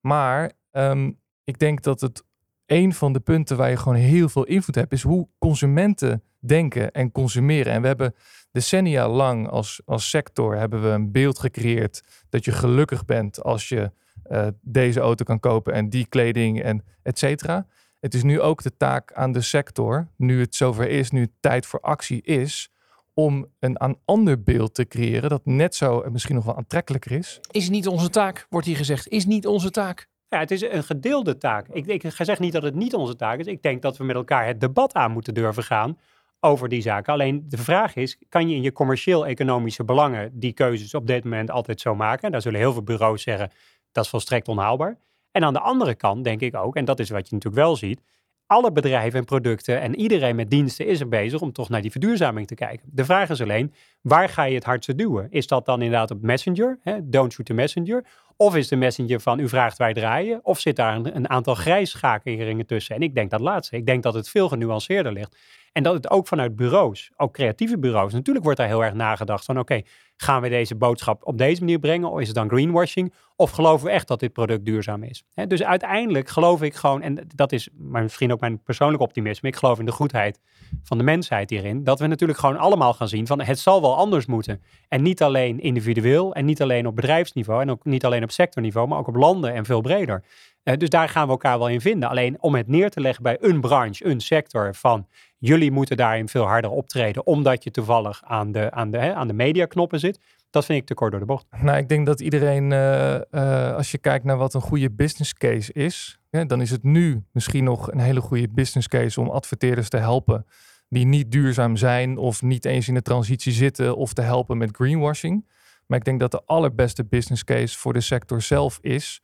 Maar 0.00 0.52
um, 0.72 1.20
ik 1.44 1.58
denk 1.58 1.82
dat 1.82 2.00
het 2.00 2.24
een 2.68 2.94
van 2.94 3.12
de 3.12 3.20
punten 3.20 3.56
waar 3.56 3.70
je 3.70 3.76
gewoon 3.76 3.98
heel 3.98 4.28
veel 4.28 4.44
invloed 4.44 4.74
hebt, 4.74 4.92
is 4.92 5.02
hoe 5.02 5.28
consumenten 5.38 6.22
denken 6.38 6.92
en 6.92 7.12
consumeren. 7.12 7.72
En 7.72 7.80
we 7.80 7.86
hebben 7.86 8.14
decennia 8.52 9.08
lang 9.08 9.48
als, 9.48 9.80
als 9.84 10.10
sector 10.10 10.56
hebben 10.56 10.82
we 10.82 10.88
een 10.88 11.12
beeld 11.12 11.38
gecreëerd 11.38 12.02
dat 12.28 12.44
je 12.44 12.52
gelukkig 12.52 13.04
bent 13.04 13.42
als 13.42 13.68
je 13.68 13.90
uh, 14.30 14.46
deze 14.60 15.00
auto 15.00 15.24
kan 15.24 15.40
kopen 15.40 15.72
en 15.72 15.88
die 15.88 16.06
kleding 16.06 16.62
en 16.62 16.84
et 17.02 17.18
cetera. 17.18 17.66
Het 18.00 18.14
is 18.14 18.22
nu 18.22 18.40
ook 18.40 18.62
de 18.62 18.76
taak 18.76 19.12
aan 19.12 19.32
de 19.32 19.40
sector, 19.40 20.08
nu 20.16 20.40
het 20.40 20.54
zover 20.54 20.88
is, 20.88 21.10
nu 21.10 21.20
het 21.20 21.32
tijd 21.40 21.66
voor 21.66 21.80
actie 21.80 22.22
is, 22.22 22.70
om 23.14 23.46
een 23.58 23.80
aan 23.80 23.96
ander 24.04 24.42
beeld 24.42 24.74
te 24.74 24.86
creëren 24.86 25.30
dat 25.30 25.44
net 25.44 25.74
zo 25.74 26.00
en 26.00 26.12
misschien 26.12 26.34
nog 26.34 26.44
wel 26.44 26.56
aantrekkelijker 26.56 27.12
is. 27.12 27.40
Is 27.50 27.68
niet 27.68 27.86
onze 27.86 28.10
taak, 28.10 28.46
wordt 28.50 28.66
hier 28.66 28.76
gezegd. 28.76 29.08
Is 29.08 29.26
niet 29.26 29.46
onze 29.46 29.70
taak. 29.70 30.08
Ja, 30.28 30.38
het 30.38 30.50
is 30.50 30.62
een 30.62 30.84
gedeelde 30.84 31.38
taak. 31.38 31.68
Ik, 31.68 31.86
ik 31.86 32.02
zeggen 32.10 32.42
niet 32.44 32.52
dat 32.52 32.62
het 32.62 32.74
niet 32.74 32.94
onze 32.94 33.16
taak 33.16 33.38
is. 33.38 33.46
Ik 33.46 33.62
denk 33.62 33.82
dat 33.82 33.96
we 33.96 34.04
met 34.04 34.16
elkaar 34.16 34.46
het 34.46 34.60
debat 34.60 34.94
aan 34.94 35.10
moeten 35.10 35.34
durven 35.34 35.62
gaan 35.62 35.98
over 36.40 36.68
die 36.68 36.82
zaken. 36.82 37.12
Alleen 37.12 37.44
de 37.48 37.56
vraag 37.56 37.96
is, 37.96 38.18
kan 38.28 38.48
je 38.48 38.54
in 38.54 38.62
je 38.62 38.72
commercieel-economische 38.72 39.84
belangen 39.84 40.30
die 40.38 40.52
keuzes 40.52 40.94
op 40.94 41.06
dit 41.06 41.24
moment 41.24 41.50
altijd 41.50 41.80
zo 41.80 41.94
maken? 41.94 42.32
Daar 42.32 42.42
zullen 42.42 42.60
heel 42.60 42.72
veel 42.72 42.82
bureaus 42.82 43.22
zeggen, 43.22 43.50
dat 43.92 44.04
is 44.04 44.10
volstrekt 44.10 44.48
onhaalbaar. 44.48 44.98
En 45.30 45.44
aan 45.44 45.52
de 45.52 45.60
andere 45.60 45.94
kant 45.94 46.24
denk 46.24 46.40
ik 46.40 46.56
ook, 46.56 46.76
en 46.76 46.84
dat 46.84 46.98
is 46.98 47.10
wat 47.10 47.28
je 47.28 47.34
natuurlijk 47.34 47.62
wel 47.62 47.76
ziet, 47.76 48.00
alle 48.46 48.72
bedrijven 48.72 49.18
en 49.18 49.24
producten 49.24 49.80
en 49.80 49.96
iedereen 49.96 50.36
met 50.36 50.50
diensten 50.50 50.86
is 50.86 51.00
er 51.00 51.08
bezig 51.08 51.40
om 51.40 51.52
toch 51.52 51.68
naar 51.68 51.82
die 51.82 51.90
verduurzaming 51.90 52.46
te 52.46 52.54
kijken. 52.54 52.88
De 52.92 53.04
vraag 53.04 53.30
is 53.30 53.42
alleen, 53.42 53.72
waar 54.00 54.28
ga 54.28 54.42
je 54.42 54.54
het 54.54 54.64
hardste 54.64 54.94
duwen? 54.94 55.30
Is 55.30 55.46
dat 55.46 55.64
dan 55.64 55.82
inderdaad 55.82 56.10
op 56.10 56.22
Messenger, 56.22 56.78
hè? 56.82 57.08
don't 57.08 57.32
shoot 57.32 57.46
the 57.46 57.52
messenger? 57.52 58.04
Of 58.40 58.56
is 58.56 58.68
de 58.68 58.76
messenger 58.76 59.20
van 59.20 59.38
u 59.38 59.48
vraagt 59.48 59.78
wij 59.78 59.92
draaien? 59.92 60.40
Of 60.42 60.60
zit 60.60 60.76
daar 60.76 60.94
een, 60.96 61.16
een 61.16 61.28
aantal 61.28 61.54
grijsschakeringen 61.54 62.66
tussen? 62.66 62.94
En 62.94 63.02
ik 63.02 63.14
denk 63.14 63.30
dat 63.30 63.40
laatste. 63.40 63.76
Ik 63.76 63.86
denk 63.86 64.02
dat 64.02 64.14
het 64.14 64.28
veel 64.28 64.48
genuanceerder 64.48 65.12
ligt. 65.12 65.36
En 65.72 65.82
dat 65.82 65.94
het 65.94 66.10
ook 66.10 66.26
vanuit 66.26 66.56
bureaus, 66.56 67.10
ook 67.16 67.32
creatieve 67.32 67.78
bureaus, 67.78 68.12
natuurlijk 68.12 68.44
wordt 68.44 68.60
daar 68.60 68.68
heel 68.68 68.84
erg 68.84 68.94
nagedacht 68.94 69.44
van 69.44 69.58
oké, 69.58 69.82
gaan 70.16 70.42
we 70.42 70.48
deze 70.48 70.74
boodschap 70.74 71.26
op 71.26 71.38
deze 71.38 71.60
manier 71.60 71.78
brengen? 71.78 72.10
Of 72.10 72.20
is 72.20 72.26
het 72.26 72.36
dan 72.36 72.48
greenwashing? 72.48 73.14
Of 73.36 73.50
geloven 73.50 73.86
we 73.86 73.92
echt 73.92 74.08
dat 74.08 74.20
dit 74.20 74.32
product 74.32 74.64
duurzaam 74.64 75.02
is? 75.02 75.24
dus 75.46 75.62
uiteindelijk 75.62 76.28
geloof 76.28 76.62
ik 76.62 76.74
gewoon, 76.74 77.02
en 77.02 77.26
dat 77.34 77.52
is 77.52 77.68
misschien 77.76 78.32
ook 78.32 78.40
mijn 78.40 78.62
persoonlijk 78.62 79.02
optimisme, 79.02 79.48
ik 79.48 79.56
geloof 79.56 79.78
in 79.78 79.86
de 79.86 79.92
goedheid 79.92 80.40
van 80.82 80.98
de 80.98 81.04
mensheid 81.04 81.50
hierin, 81.50 81.84
dat 81.84 81.98
we 81.98 82.06
natuurlijk 82.06 82.38
gewoon 82.38 82.56
allemaal 82.56 82.94
gaan 82.94 83.08
zien 83.08 83.26
van 83.26 83.40
het 83.40 83.58
zal 83.58 83.80
wel 83.80 83.96
anders 83.96 84.26
moeten. 84.26 84.62
En 84.88 85.02
niet 85.02 85.22
alleen 85.22 85.60
individueel 85.60 86.34
en 86.34 86.44
niet 86.44 86.62
alleen 86.62 86.86
op 86.86 86.96
bedrijfsniveau 86.96 87.62
en 87.62 87.70
ook 87.70 87.84
niet 87.84 88.04
alleen 88.04 88.22
op 88.22 88.27
sectorniveau, 88.30 88.88
maar 88.88 88.98
ook 88.98 89.08
op 89.08 89.16
landen 89.16 89.54
en 89.54 89.64
veel 89.64 89.80
breder. 89.80 90.22
Uh, 90.64 90.74
dus 90.76 90.88
daar 90.88 91.08
gaan 91.08 91.24
we 91.24 91.30
elkaar 91.30 91.58
wel 91.58 91.68
in 91.68 91.80
vinden. 91.80 92.08
Alleen 92.08 92.36
om 92.40 92.54
het 92.54 92.68
neer 92.68 92.90
te 92.90 93.00
leggen 93.00 93.22
bij 93.22 93.36
een 93.40 93.60
branche, 93.60 94.06
een 94.06 94.20
sector 94.20 94.74
van 94.74 95.06
jullie 95.38 95.70
moeten 95.70 95.96
daarin 95.96 96.28
veel 96.28 96.44
harder 96.44 96.70
optreden, 96.70 97.26
omdat 97.26 97.64
je 97.64 97.70
toevallig 97.70 98.22
aan 98.24 98.52
de, 98.52 98.70
aan 98.70 98.90
de, 98.90 98.98
hè, 98.98 99.14
aan 99.14 99.26
de 99.26 99.32
mediaknoppen 99.32 100.00
zit. 100.00 100.20
Dat 100.50 100.64
vind 100.64 100.80
ik 100.80 100.86
te 100.86 100.94
kort 100.94 101.10
door 101.10 101.20
de 101.20 101.26
bocht. 101.26 101.46
Nou, 101.60 101.78
ik 101.78 101.88
denk 101.88 102.06
dat 102.06 102.20
iedereen, 102.20 102.70
uh, 102.70 103.14
uh, 103.30 103.74
als 103.74 103.90
je 103.90 103.98
kijkt 103.98 104.24
naar 104.24 104.36
wat 104.36 104.54
een 104.54 104.60
goede 104.60 104.90
business 104.90 105.34
case 105.34 105.72
is, 105.72 106.18
dan 106.30 106.60
is 106.60 106.70
het 106.70 106.82
nu 106.82 107.22
misschien 107.32 107.64
nog 107.64 107.92
een 107.92 107.98
hele 107.98 108.20
goede 108.20 108.48
business 108.48 108.88
case 108.88 109.20
om 109.20 109.28
adverteerders 109.28 109.88
te 109.88 109.96
helpen 109.96 110.46
die 110.88 111.06
niet 111.06 111.32
duurzaam 111.32 111.76
zijn 111.76 112.16
of 112.16 112.42
niet 112.42 112.64
eens 112.64 112.88
in 112.88 112.94
de 112.94 113.02
transitie 113.02 113.52
zitten 113.52 113.96
of 113.96 114.12
te 114.12 114.22
helpen 114.22 114.58
met 114.58 114.76
greenwashing. 114.76 115.44
Maar 115.88 115.98
ik 115.98 116.04
denk 116.04 116.20
dat 116.20 116.30
de 116.30 116.42
allerbeste 116.44 117.04
business 117.04 117.44
case 117.44 117.78
voor 117.78 117.92
de 117.92 118.00
sector 118.00 118.42
zelf 118.42 118.78
is 118.80 119.22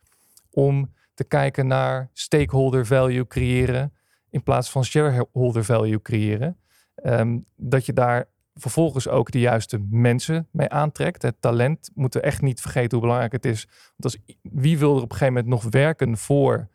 om 0.49 0.93
te 1.13 1.23
kijken 1.23 1.67
naar 1.67 2.09
stakeholder 2.13 2.85
value 2.85 3.27
creëren 3.27 3.93
in 4.29 4.43
plaats 4.43 4.69
van 4.69 4.83
shareholder 4.83 5.63
value 5.63 6.01
creëren. 6.01 6.57
Um, 7.03 7.45
dat 7.55 7.85
je 7.85 7.93
daar 7.93 8.29
vervolgens 8.53 9.07
ook 9.07 9.31
de 9.31 9.39
juiste 9.39 9.85
mensen 9.89 10.47
mee 10.51 10.69
aantrekt. 10.69 11.21
Het 11.21 11.35
talent 11.39 11.91
moeten 11.93 12.23
echt 12.23 12.41
niet 12.41 12.61
vergeten 12.61 12.91
hoe 12.91 12.99
belangrijk 12.99 13.31
het 13.31 13.45
is. 13.45 13.67
Want 13.95 14.03
als, 14.03 14.17
wie 14.41 14.77
wil 14.77 14.95
er 14.95 15.01
op 15.01 15.11
een 15.11 15.17
gegeven 15.17 15.33
moment 15.33 15.53
nog 15.53 15.71
werken 15.71 16.17
voor 16.17 16.67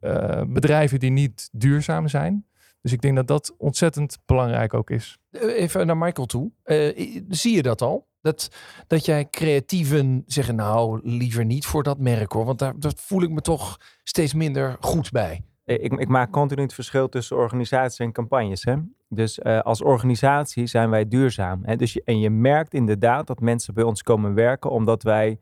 uh, 0.00 0.42
bedrijven 0.46 0.98
die 0.98 1.10
niet 1.10 1.48
duurzaam 1.52 2.08
zijn? 2.08 2.46
Dus 2.80 2.92
ik 2.92 3.00
denk 3.00 3.16
dat 3.16 3.26
dat 3.26 3.54
ontzettend 3.58 4.18
belangrijk 4.26 4.74
ook 4.74 4.90
is. 4.90 5.18
Even 5.30 5.86
naar 5.86 5.96
Michael 5.96 6.26
toe. 6.26 6.50
Uh, 6.64 7.24
zie 7.28 7.54
je 7.54 7.62
dat 7.62 7.82
al? 7.82 8.07
Dat, 8.20 8.48
dat 8.86 9.04
jij 9.04 9.28
creatieven 9.30 10.22
zeggen, 10.26 10.54
nou, 10.54 11.00
liever 11.02 11.44
niet 11.44 11.66
voor 11.66 11.82
dat 11.82 11.98
merk 11.98 12.32
hoor. 12.32 12.44
Want 12.44 12.58
daar 12.58 12.78
dat 12.78 13.00
voel 13.00 13.22
ik 13.22 13.30
me 13.30 13.40
toch 13.40 13.76
steeds 14.02 14.34
minder 14.34 14.76
goed 14.80 15.10
bij. 15.10 15.42
Ik, 15.64 15.92
ik 15.92 16.08
maak 16.08 16.30
continu 16.30 16.62
het 16.62 16.74
verschil 16.74 17.08
tussen 17.08 17.36
organisaties 17.36 17.98
en 17.98 18.12
campagnes. 18.12 18.64
Hè? 18.64 18.76
Dus 19.08 19.38
uh, 19.38 19.60
als 19.60 19.82
organisatie 19.82 20.66
zijn 20.66 20.90
wij 20.90 21.08
duurzaam. 21.08 21.60
Hè? 21.64 21.76
Dus 21.76 22.02
en 22.02 22.20
je 22.20 22.30
merkt 22.30 22.74
inderdaad 22.74 23.26
dat 23.26 23.40
mensen 23.40 23.74
bij 23.74 23.84
ons 23.84 24.02
komen 24.02 24.34
werken 24.34 24.70
omdat 24.70 25.02
wij 25.02 25.38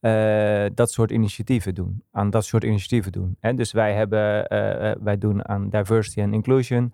uh, 0.00 0.66
dat 0.74 0.90
soort 0.90 1.10
initiatieven 1.10 1.74
doen. 1.74 2.02
Aan 2.12 2.30
dat 2.30 2.44
soort 2.44 2.64
initiatieven 2.64 3.12
doen. 3.12 3.36
Hè? 3.40 3.54
Dus 3.54 3.72
wij, 3.72 3.94
hebben, 3.94 4.48
wij 5.04 5.18
doen 5.18 5.48
aan 5.48 5.68
diversity 5.68 6.20
en 6.20 6.34
inclusion. 6.34 6.92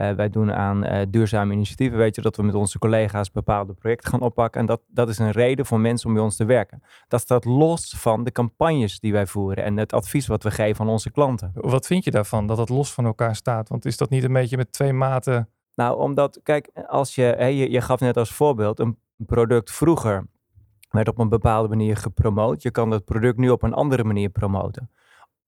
Eh, 0.00 0.12
wij 0.12 0.28
doen 0.28 0.52
aan 0.52 0.84
uh, 0.84 1.00
duurzame 1.08 1.52
initiatieven. 1.52 1.98
Weet 1.98 2.14
je 2.14 2.22
dat 2.22 2.36
we 2.36 2.42
met 2.42 2.54
onze 2.54 2.78
collega's 2.78 3.30
bepaalde 3.30 3.72
projecten 3.72 4.10
gaan 4.10 4.20
oppakken. 4.20 4.60
En 4.60 4.66
dat, 4.66 4.80
dat 4.88 5.08
is 5.08 5.18
een 5.18 5.30
reden 5.30 5.66
voor 5.66 5.80
mensen 5.80 6.08
om 6.08 6.14
bij 6.14 6.22
ons 6.22 6.36
te 6.36 6.44
werken. 6.44 6.82
Dat 7.08 7.20
staat 7.20 7.44
los 7.44 7.94
van 7.96 8.24
de 8.24 8.32
campagnes 8.32 9.00
die 9.00 9.12
wij 9.12 9.26
voeren 9.26 9.64
en 9.64 9.76
het 9.76 9.92
advies 9.92 10.26
wat 10.26 10.42
we 10.42 10.50
geven 10.50 10.84
aan 10.84 10.90
onze 10.90 11.10
klanten. 11.10 11.50
Wat 11.54 11.86
vind 11.86 12.04
je 12.04 12.10
daarvan 12.10 12.46
dat 12.46 12.58
het 12.58 12.68
los 12.68 12.92
van 12.92 13.04
elkaar 13.04 13.36
staat? 13.36 13.68
Want 13.68 13.84
is 13.84 13.96
dat 13.96 14.10
niet 14.10 14.24
een 14.24 14.32
beetje 14.32 14.56
met 14.56 14.72
twee 14.72 14.92
maten? 14.92 15.48
Nou, 15.74 15.98
omdat, 15.98 16.40
kijk, 16.42 16.70
als 16.86 17.14
je, 17.14 17.22
hè, 17.22 17.46
je, 17.46 17.70
je 17.70 17.80
gaf 17.80 18.00
net 18.00 18.16
als 18.16 18.32
voorbeeld 18.32 18.78
een 18.78 18.98
product 19.16 19.70
vroeger 19.70 20.26
werd 20.90 21.08
op 21.08 21.18
een 21.18 21.28
bepaalde 21.28 21.68
manier 21.68 21.96
gepromoot. 21.96 22.62
Je 22.62 22.70
kan 22.70 22.90
dat 22.90 23.04
product 23.04 23.38
nu 23.38 23.50
op 23.50 23.62
een 23.62 23.74
andere 23.74 24.04
manier 24.04 24.28
promoten. 24.28 24.90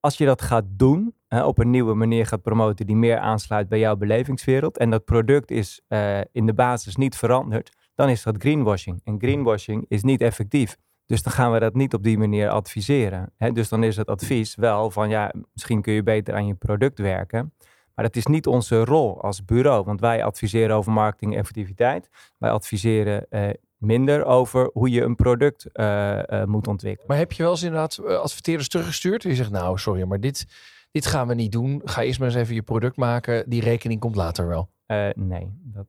Als 0.05 0.17
je 0.17 0.25
dat 0.25 0.43
gaat 0.43 0.65
doen, 0.67 1.15
hè, 1.29 1.45
op 1.45 1.59
een 1.59 1.71
nieuwe 1.71 1.95
manier 1.95 2.27
gaat 2.27 2.43
promoten 2.43 2.87
die 2.87 2.97
meer 2.97 3.19
aansluit 3.19 3.69
bij 3.69 3.79
jouw 3.79 3.97
belevingswereld 3.97 4.79
en 4.79 4.91
dat 4.91 5.05
product 5.05 5.51
is 5.51 5.81
uh, 5.89 6.21
in 6.33 6.47
de 6.47 6.55
basis 6.55 6.97
niet 6.97 7.17
veranderd, 7.17 7.71
dan 7.95 8.09
is 8.09 8.23
dat 8.23 8.37
greenwashing. 8.39 9.01
En 9.05 9.19
greenwashing 9.19 9.85
is 9.89 10.03
niet 10.03 10.21
effectief. 10.21 10.77
Dus 11.07 11.23
dan 11.23 11.33
gaan 11.33 11.53
we 11.53 11.59
dat 11.59 11.75
niet 11.75 11.95
op 11.95 12.03
die 12.03 12.19
manier 12.19 12.49
adviseren. 12.49 13.33
Hè? 13.37 13.53
Dus 13.53 13.69
dan 13.69 13.83
is 13.85 13.97
het 13.97 14.09
advies 14.09 14.55
wel 14.55 14.91
van 14.91 15.09
ja, 15.09 15.33
misschien 15.53 15.83
kun 15.83 15.93
je 15.93 16.03
beter 16.03 16.35
aan 16.35 16.47
je 16.47 16.55
product 16.55 16.99
werken. 16.99 17.55
Maar 17.95 18.05
dat 18.05 18.17
is 18.17 18.27
niet 18.27 18.47
onze 18.47 18.85
rol 18.85 19.23
als 19.23 19.45
bureau, 19.45 19.85
want 19.85 20.01
wij 20.01 20.25
adviseren 20.25 20.77
over 20.77 20.93
marketing 20.93 21.37
effectiviteit. 21.37 22.09
Wij 22.39 22.51
adviseren 22.51 23.27
uh, 23.31 23.51
minder 23.83 24.25
over 24.25 24.71
hoe 24.73 24.91
je 24.91 25.03
een 25.03 25.15
product 25.15 25.67
uh, 25.75 26.19
uh, 26.19 26.45
moet 26.45 26.69
ontwikkelen. 26.69 27.09
Maar 27.09 27.19
heb 27.19 27.33
je 27.33 27.43
wel 27.43 27.51
eens 27.51 27.63
inderdaad 27.63 28.01
adverteerders 28.07 28.69
teruggestuurd? 28.69 29.23
Die 29.23 29.35
zegt 29.35 29.51
nou 29.51 29.79
sorry, 29.79 30.03
maar 30.03 30.21
dit, 30.21 30.47
dit 30.91 31.07
gaan 31.07 31.29
we 31.29 31.35
niet 31.35 31.53
doen. 31.53 31.81
Ga 31.85 32.03
eerst 32.03 32.19
maar 32.19 32.29
eens 32.29 32.37
even 32.37 32.55
je 32.55 32.63
product 32.63 32.97
maken. 32.97 33.51
Die 33.51 33.63
rekening 33.63 34.01
komt 34.01 34.17
later 34.17 34.49
wel. 34.49 34.71
nee, 35.15 35.53
dat 35.63 35.87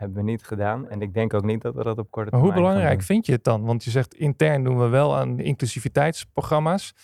hebben 0.00 0.24
we 0.24 0.30
niet 0.30 0.42
gedaan. 0.42 0.88
En 0.88 1.02
ik 1.02 1.14
denk 1.14 1.34
ook 1.34 1.44
niet 1.44 1.62
dat 1.62 1.74
we 1.74 1.82
dat 1.82 1.98
op 1.98 2.10
korte 2.10 2.30
termijn 2.30 2.52
Maar 2.52 2.60
hoe 2.60 2.70
belangrijk 2.70 3.02
vind 3.02 3.26
je 3.26 3.32
het 3.32 3.44
dan? 3.44 3.64
Want 3.64 3.84
je 3.84 3.90
zegt 3.90 4.14
intern 4.14 4.64
doen 4.64 4.78
we 4.78 4.88
wel 4.88 5.16
aan 5.16 5.38
inclusiviteitsprogramma's. 5.38 6.94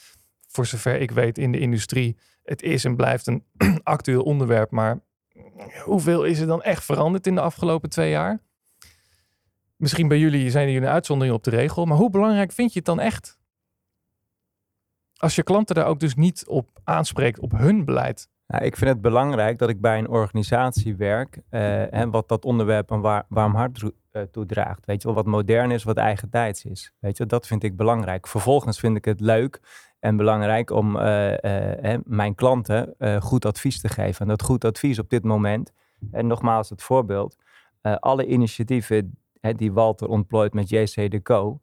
Voor 0.48 0.66
zover 0.66 1.00
ik 1.00 1.10
weet 1.10 1.38
in 1.38 1.52
de 1.52 1.58
industrie. 1.58 2.16
Het 2.42 2.62
is 2.62 2.84
en 2.84 2.96
blijft 2.96 3.26
een 3.26 3.44
actueel 3.82 4.22
onderwerp. 4.22 4.70
Maar 4.70 5.00
hoeveel 5.84 6.24
is 6.24 6.38
er 6.38 6.46
dan 6.46 6.62
echt 6.62 6.84
veranderd 6.84 7.26
in 7.26 7.34
de 7.34 7.40
afgelopen 7.40 7.88
twee 7.88 8.10
jaar? 8.10 8.40
Misschien 9.76 10.08
bij 10.08 10.18
jullie 10.18 10.50
zijn 10.50 10.66
jullie 10.66 10.86
een 10.86 10.92
uitzondering 10.92 11.36
op 11.36 11.44
de 11.44 11.50
regel. 11.50 11.84
Maar 11.84 11.96
hoe 11.96 12.10
belangrijk 12.10 12.52
vind 12.52 12.72
je 12.72 12.78
het 12.78 12.86
dan 12.88 13.00
echt? 13.00 13.38
Als 15.16 15.34
je 15.34 15.42
klanten 15.42 15.74
daar 15.74 15.86
ook 15.86 16.00
dus 16.00 16.14
niet 16.14 16.46
op 16.46 16.68
aanspreekt, 16.84 17.38
op 17.38 17.52
hun 17.52 17.84
beleid. 17.84 18.28
Nou, 18.46 18.64
ik 18.64 18.76
vind 18.76 18.90
het 18.90 19.00
belangrijk 19.00 19.58
dat 19.58 19.68
ik 19.68 19.80
bij 19.80 19.98
een 19.98 20.08
organisatie 20.08 20.96
werk 20.96 21.40
uh, 21.50 21.92
en 21.92 22.10
wat 22.10 22.28
dat 22.28 22.44
onderwerp 22.44 22.90
een 22.90 23.00
waar, 23.00 23.24
warm 23.28 23.54
hart 23.54 23.82
uh, 23.82 24.22
toedraagt. 24.22 24.86
Weet 24.86 25.02
je 25.02 25.08
wel, 25.08 25.16
wat 25.16 25.26
modern 25.26 25.70
is, 25.70 25.82
wat 25.82 25.96
eigen 25.96 26.30
tijds 26.30 26.64
is. 26.64 26.92
Weet 26.98 27.16
je, 27.16 27.26
dat 27.26 27.46
vind 27.46 27.62
ik 27.62 27.76
belangrijk. 27.76 28.26
Vervolgens 28.26 28.78
vind 28.78 28.96
ik 28.96 29.04
het 29.04 29.20
leuk 29.20 29.60
en 30.00 30.16
belangrijk 30.16 30.70
om 30.70 30.96
uh, 30.96 31.96
mijn 32.04 32.34
klanten 32.34 32.94
goed 33.22 33.44
advies 33.44 33.80
te 33.80 33.88
geven. 33.88 34.20
En 34.20 34.28
dat 34.28 34.42
goed 34.42 34.64
advies 34.64 34.98
op 34.98 35.10
dit 35.10 35.24
moment, 35.24 35.72
en 36.10 36.26
nogmaals 36.26 36.70
het 36.70 36.82
voorbeeld, 36.82 37.36
alle 38.00 38.26
initiatieven 38.26 39.18
die 39.54 39.72
Walter 39.72 40.08
ontplooit 40.08 40.54
met 40.54 40.68
JC 40.68 41.10
Deco, 41.10 41.60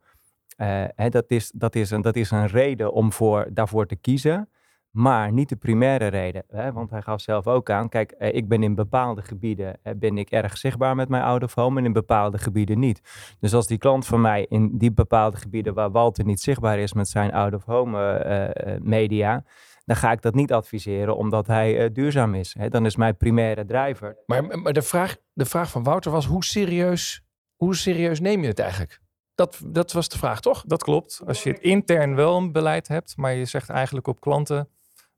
dat, 1.10 1.26
is, 1.28 1.52
dat, 1.56 1.76
is 1.76 1.92
een, 1.92 2.02
dat 2.02 2.16
is 2.16 2.32
een 2.32 2.48
reden 2.48 2.94
om 2.94 3.12
voor, 3.12 3.48
daarvoor 3.54 3.86
te 3.86 3.96
kiezen. 3.96 4.50
Maar 4.94 5.32
niet 5.32 5.50
de 5.50 5.56
primaire 5.56 6.08
reden, 6.08 6.44
hè? 6.48 6.72
want 6.72 6.90
hij 6.90 7.02
gaf 7.02 7.22
zelf 7.22 7.48
ook 7.48 7.70
aan, 7.70 7.90
kijk, 7.90 8.12
eh, 8.12 8.36
ik 8.36 8.48
ben 8.48 8.64
in 8.64 8.76
bepaalde 8.76 9.22
gebieden 9.22 9.78
eh, 9.84 9.94
ben 9.96 10.18
ik 10.18 10.30
erg 10.30 10.58
zichtbaar 10.58 10.96
met 10.96 11.10
mijn 11.10 11.24
oude 11.24 11.48
home 11.54 11.80
en 11.80 11.86
in 11.86 11.94
bepaalde 11.94 12.38
gebieden 12.38 12.80
niet. 12.80 13.02
Dus 13.40 13.54
als 13.54 13.68
die 13.68 13.78
klant 13.78 14.06
van 14.06 14.22
mij 14.22 14.46
in 14.50 14.78
die 14.78 14.92
bepaalde 14.92 15.38
gebieden 15.38 15.74
waar 15.74 15.92
Walter 15.92 16.26
niet 16.26 16.42
zichtbaar 16.42 16.80
is 16.80 16.94
met 16.94 17.08
zijn 17.08 17.32
out 17.32 17.54
of 17.54 17.64
home 17.66 18.18
eh, 18.18 18.76
media, 18.82 19.44
dan 19.86 19.96
ga 19.96 20.12
ik 20.12 20.22
dat 20.22 20.34
niet 20.34 20.54
adviseren 20.54 21.18
omdat 21.18 21.48
hij 21.48 21.92
duurzaam 21.92 22.34
is. 22.34 22.56
Hè? 22.60 22.70
Dan 22.70 22.86
is 22.86 22.96
mijn 22.96 23.18
primaire 23.18 23.66
drijver. 23.66 24.18
Maar, 24.26 24.60
maar 24.60 24.74
de, 24.74 24.82
vraag, 24.82 25.16
de 25.34 25.46
vraag 25.46 25.70
van 25.70 25.84
Wouter 25.84 26.12
was, 26.12 26.26
hoe 26.26 26.44
serieus, 26.44 27.24
hoe 27.56 27.76
serieus 27.76 28.20
neem 28.20 28.42
je 28.42 28.48
het 28.48 28.60
eigenlijk? 28.60 29.00
Dat, 29.36 29.62
dat 29.66 29.92
was 29.92 30.10
de 30.10 30.18
vraag, 30.18 30.40
toch? 30.40 30.64
Dat 30.68 30.84
klopt. 30.84 31.22
Als 31.26 31.44
je 31.44 31.50
het 31.50 31.60
intern 31.60 32.16
wel 32.16 32.38
een 32.38 32.52
beleid 32.52 32.88
hebt, 32.88 33.18
maar 33.18 33.34
je 33.34 33.46
zegt 33.46 33.70
eigenlijk 33.70 34.08
op 34.08 34.22
klanten 34.22 34.70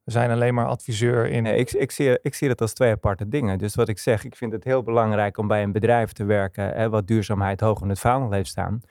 we 0.06 0.12
zijn 0.12 0.32
alleen 0.32 0.54
maar 0.54 0.65
adviseur 0.65 1.28
in. 1.28 1.43
Nee, 1.43 1.58
ik, 1.58 1.71
ik, 1.71 1.91
zie, 1.91 2.19
ik 2.21 2.34
zie 2.34 2.48
dat 2.48 2.62
als 2.62 2.74
twee 2.74 2.91
aparte 2.91 3.28
dingen. 3.28 3.58
Dus 3.58 3.76
wat 3.76 3.88
ik 3.88 4.00
zeg, 4.00 4.24
ik 4.24 4.36
vind 4.36 4.52
het 4.52 4.63
heel 4.63 4.84
belangrijk 4.84 5.38
om 5.38 5.48
bij 5.48 5.63
een 5.63 5.71
bedrijf 5.71 6.12
te 6.12 6.24
werken 6.24 6.74
hè, 6.74 6.89
wat 6.89 7.08
duurzaamheid 7.08 7.60
hoog 7.60 7.82
in 7.82 7.89
het 7.89 8.00
vaandel 8.00 8.32
heeft 8.32 8.50
staan. 8.50 8.82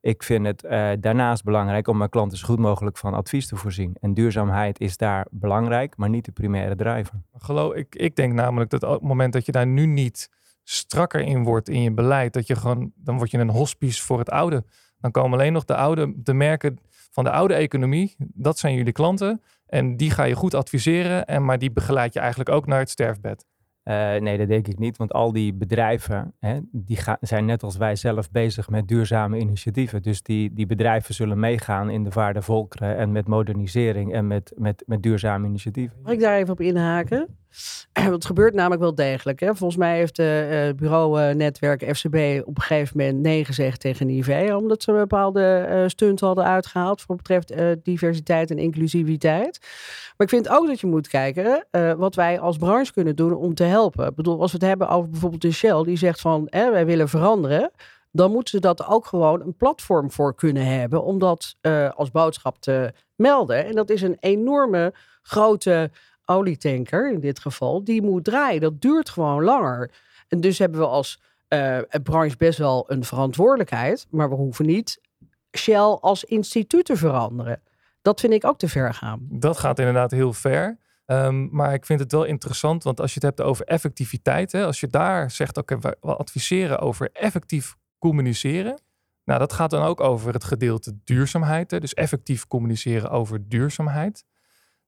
Ik 0.00 0.22
vind 0.22 0.46
het 0.46 0.64
uh, 0.64 0.90
daarnaast 1.00 1.44
belangrijk 1.44 1.88
om 1.88 1.96
mijn 1.96 2.10
klanten 2.10 2.38
zo 2.38 2.46
goed 2.46 2.58
mogelijk 2.58 2.96
van 2.96 3.14
advies 3.14 3.46
te 3.46 3.56
voorzien. 3.56 3.96
En 4.00 4.14
duurzaamheid 4.14 4.80
is 4.80 4.96
daar 4.96 5.26
belangrijk, 5.30 5.96
maar 5.96 6.08
niet 6.08 6.24
de 6.24 6.32
primaire 6.32 6.76
drijver. 6.76 7.22
Geloof 7.36 7.74
ik, 7.74 7.94
ik 7.94 8.16
denk 8.16 8.32
namelijk 8.32 8.70
dat 8.70 8.82
op 8.82 8.92
het 8.92 9.02
moment 9.02 9.32
dat 9.32 9.46
je 9.46 9.52
daar 9.52 9.66
nu 9.66 9.86
niet 9.86 10.30
strakker 10.70 11.20
in 11.20 11.44
wordt 11.44 11.68
in 11.68 11.82
je 11.82 11.92
beleid, 11.92 12.32
dat 12.32 12.46
je 12.46 12.56
gewoon, 12.56 12.92
dan 12.94 13.16
word 13.16 13.30
je 13.30 13.38
een 13.38 13.50
hospice 13.50 14.02
voor 14.02 14.18
het 14.18 14.30
oude. 14.30 14.64
Dan 14.98 15.10
komen 15.10 15.38
alleen 15.38 15.52
nog 15.52 15.64
de 15.64 15.76
oude, 15.76 16.12
de 16.16 16.34
merken 16.34 16.78
van 17.10 17.24
de 17.24 17.30
oude 17.30 17.54
economie. 17.54 18.14
Dat 18.18 18.58
zijn 18.58 18.74
jullie 18.74 18.92
klanten. 18.92 19.42
En 19.66 19.96
die 19.96 20.10
ga 20.10 20.24
je 20.24 20.34
goed 20.34 20.54
adviseren, 20.54 21.26
en, 21.26 21.44
maar 21.44 21.58
die 21.58 21.72
begeleid 21.72 22.12
je 22.12 22.20
eigenlijk 22.20 22.50
ook 22.50 22.66
naar 22.66 22.78
het 22.78 22.90
sterfbed. 22.90 23.46
Uh, 23.84 23.94
nee, 24.16 24.38
dat 24.38 24.48
denk 24.48 24.68
ik 24.68 24.78
niet, 24.78 24.96
want 24.96 25.12
al 25.12 25.32
die 25.32 25.54
bedrijven 25.54 26.34
hè, 26.38 26.58
die 26.72 26.98
zijn 27.20 27.44
net 27.44 27.62
als 27.62 27.76
wij 27.76 27.96
zelf 27.96 28.30
bezig 28.30 28.68
met 28.68 28.88
duurzame 28.88 29.38
initiatieven. 29.38 30.02
Dus 30.02 30.22
die, 30.22 30.52
die 30.52 30.66
bedrijven 30.66 31.14
zullen 31.14 31.40
meegaan 31.40 31.90
in 31.90 32.04
de 32.04 32.10
vaarde 32.10 32.42
volkeren 32.42 32.96
en 32.96 33.12
met 33.12 33.28
modernisering 33.28 34.12
en 34.12 34.26
met, 34.26 34.52
met, 34.56 34.82
met 34.86 35.02
duurzame 35.02 35.46
initiatieven. 35.46 35.98
Mag 36.02 36.12
ik 36.12 36.20
daar 36.20 36.36
even 36.36 36.52
op 36.52 36.60
inhaken? 36.60 37.39
Want 37.92 38.10
het 38.10 38.24
gebeurt 38.24 38.54
namelijk 38.54 38.80
wel 38.80 38.94
degelijk. 38.94 39.40
Hè? 39.40 39.54
Volgens 39.54 39.78
mij 39.78 39.96
heeft 39.96 40.16
het 40.16 40.52
uh, 40.52 40.72
bureau-netwerk 40.76 41.96
FCB 41.96 42.46
op 42.46 42.56
een 42.56 42.62
gegeven 42.62 42.96
moment 42.98 43.18
nee 43.18 43.44
gezegd 43.44 43.80
tegen 43.80 44.08
IV, 44.08 44.52
omdat 44.56 44.82
ze 44.82 44.90
een 44.90 44.98
bepaalde 44.98 45.66
uh, 45.70 45.88
stunt 45.88 46.20
hadden 46.20 46.44
uitgehaald 46.44 47.02
voor 47.02 47.16
betreft 47.16 47.52
uh, 47.52 47.72
diversiteit 47.82 48.50
en 48.50 48.58
inclusiviteit. 48.58 49.58
Maar 50.16 50.26
ik 50.26 50.28
vind 50.28 50.48
ook 50.48 50.66
dat 50.66 50.80
je 50.80 50.86
moet 50.86 51.08
kijken 51.08 51.66
wat 51.96 52.14
wij 52.14 52.40
als 52.40 52.56
branche 52.56 52.92
kunnen 52.92 53.16
doen 53.16 53.34
om 53.34 53.54
te 53.54 53.64
helpen. 53.64 54.06
Ik 54.06 54.14
bedoel, 54.14 54.40
als 54.40 54.52
we 54.52 54.58
het 54.58 54.66
hebben 54.66 54.88
over 54.88 55.10
bijvoorbeeld 55.10 55.42
de 55.42 55.52
Shell, 55.52 55.82
die 55.82 55.96
zegt 55.96 56.20
van 56.20 56.46
wij 56.50 56.86
willen 56.86 57.08
veranderen 57.08 57.70
dan 58.12 58.30
moeten 58.32 58.50
ze 58.50 58.60
dat 58.60 58.86
ook 58.86 59.06
gewoon 59.06 59.40
een 59.40 59.56
platform 59.56 60.10
voor 60.10 60.34
kunnen 60.34 60.66
hebben 60.66 61.04
om 61.04 61.18
dat 61.18 61.56
als 61.94 62.10
boodschap 62.10 62.58
te 62.60 62.92
melden. 63.16 63.64
En 63.64 63.74
dat 63.74 63.90
is 63.90 64.02
een 64.02 64.16
enorme 64.20 64.92
grote 65.22 65.90
olietanker 66.30 67.12
in 67.12 67.20
dit 67.20 67.38
geval, 67.38 67.84
die 67.84 68.02
moet 68.02 68.24
draaien. 68.24 68.60
Dat 68.60 68.80
duurt 68.80 69.08
gewoon 69.08 69.44
langer. 69.44 69.90
En 70.28 70.40
dus 70.40 70.58
hebben 70.58 70.80
we 70.80 70.86
als 70.86 71.22
uh, 71.48 71.78
branche 72.02 72.36
best 72.36 72.58
wel 72.58 72.84
een 72.88 73.04
verantwoordelijkheid, 73.04 74.06
maar 74.10 74.28
we 74.28 74.34
hoeven 74.34 74.66
niet 74.66 75.00
Shell 75.56 75.98
als 76.00 76.24
instituut 76.24 76.84
te 76.84 76.96
veranderen. 76.96 77.62
Dat 78.02 78.20
vind 78.20 78.32
ik 78.32 78.44
ook 78.44 78.58
te 78.58 78.68
ver 78.68 78.94
gaan. 78.94 79.26
Dat 79.30 79.58
gaat 79.58 79.78
inderdaad 79.78 80.10
heel 80.10 80.32
ver. 80.32 80.78
Um, 81.06 81.48
maar 81.52 81.74
ik 81.74 81.86
vind 81.86 82.00
het 82.00 82.12
wel 82.12 82.24
interessant, 82.24 82.82
want 82.82 83.00
als 83.00 83.14
je 83.14 83.20
het 83.26 83.36
hebt 83.36 83.48
over 83.48 83.66
effectiviteit, 83.66 84.52
hè, 84.52 84.64
als 84.64 84.80
je 84.80 84.86
daar 84.86 85.30
zegt, 85.30 85.56
oké, 85.56 85.78
we 85.78 85.96
adviseren 86.00 86.78
over 86.78 87.10
effectief 87.12 87.76
communiceren. 87.98 88.80
Nou, 89.24 89.38
dat 89.38 89.52
gaat 89.52 89.70
dan 89.70 89.82
ook 89.82 90.00
over 90.00 90.32
het 90.32 90.44
gedeelte 90.44 90.98
duurzaamheid. 91.04 91.70
Hè, 91.70 91.80
dus 91.80 91.94
effectief 91.94 92.46
communiceren 92.46 93.10
over 93.10 93.48
duurzaamheid. 93.48 94.24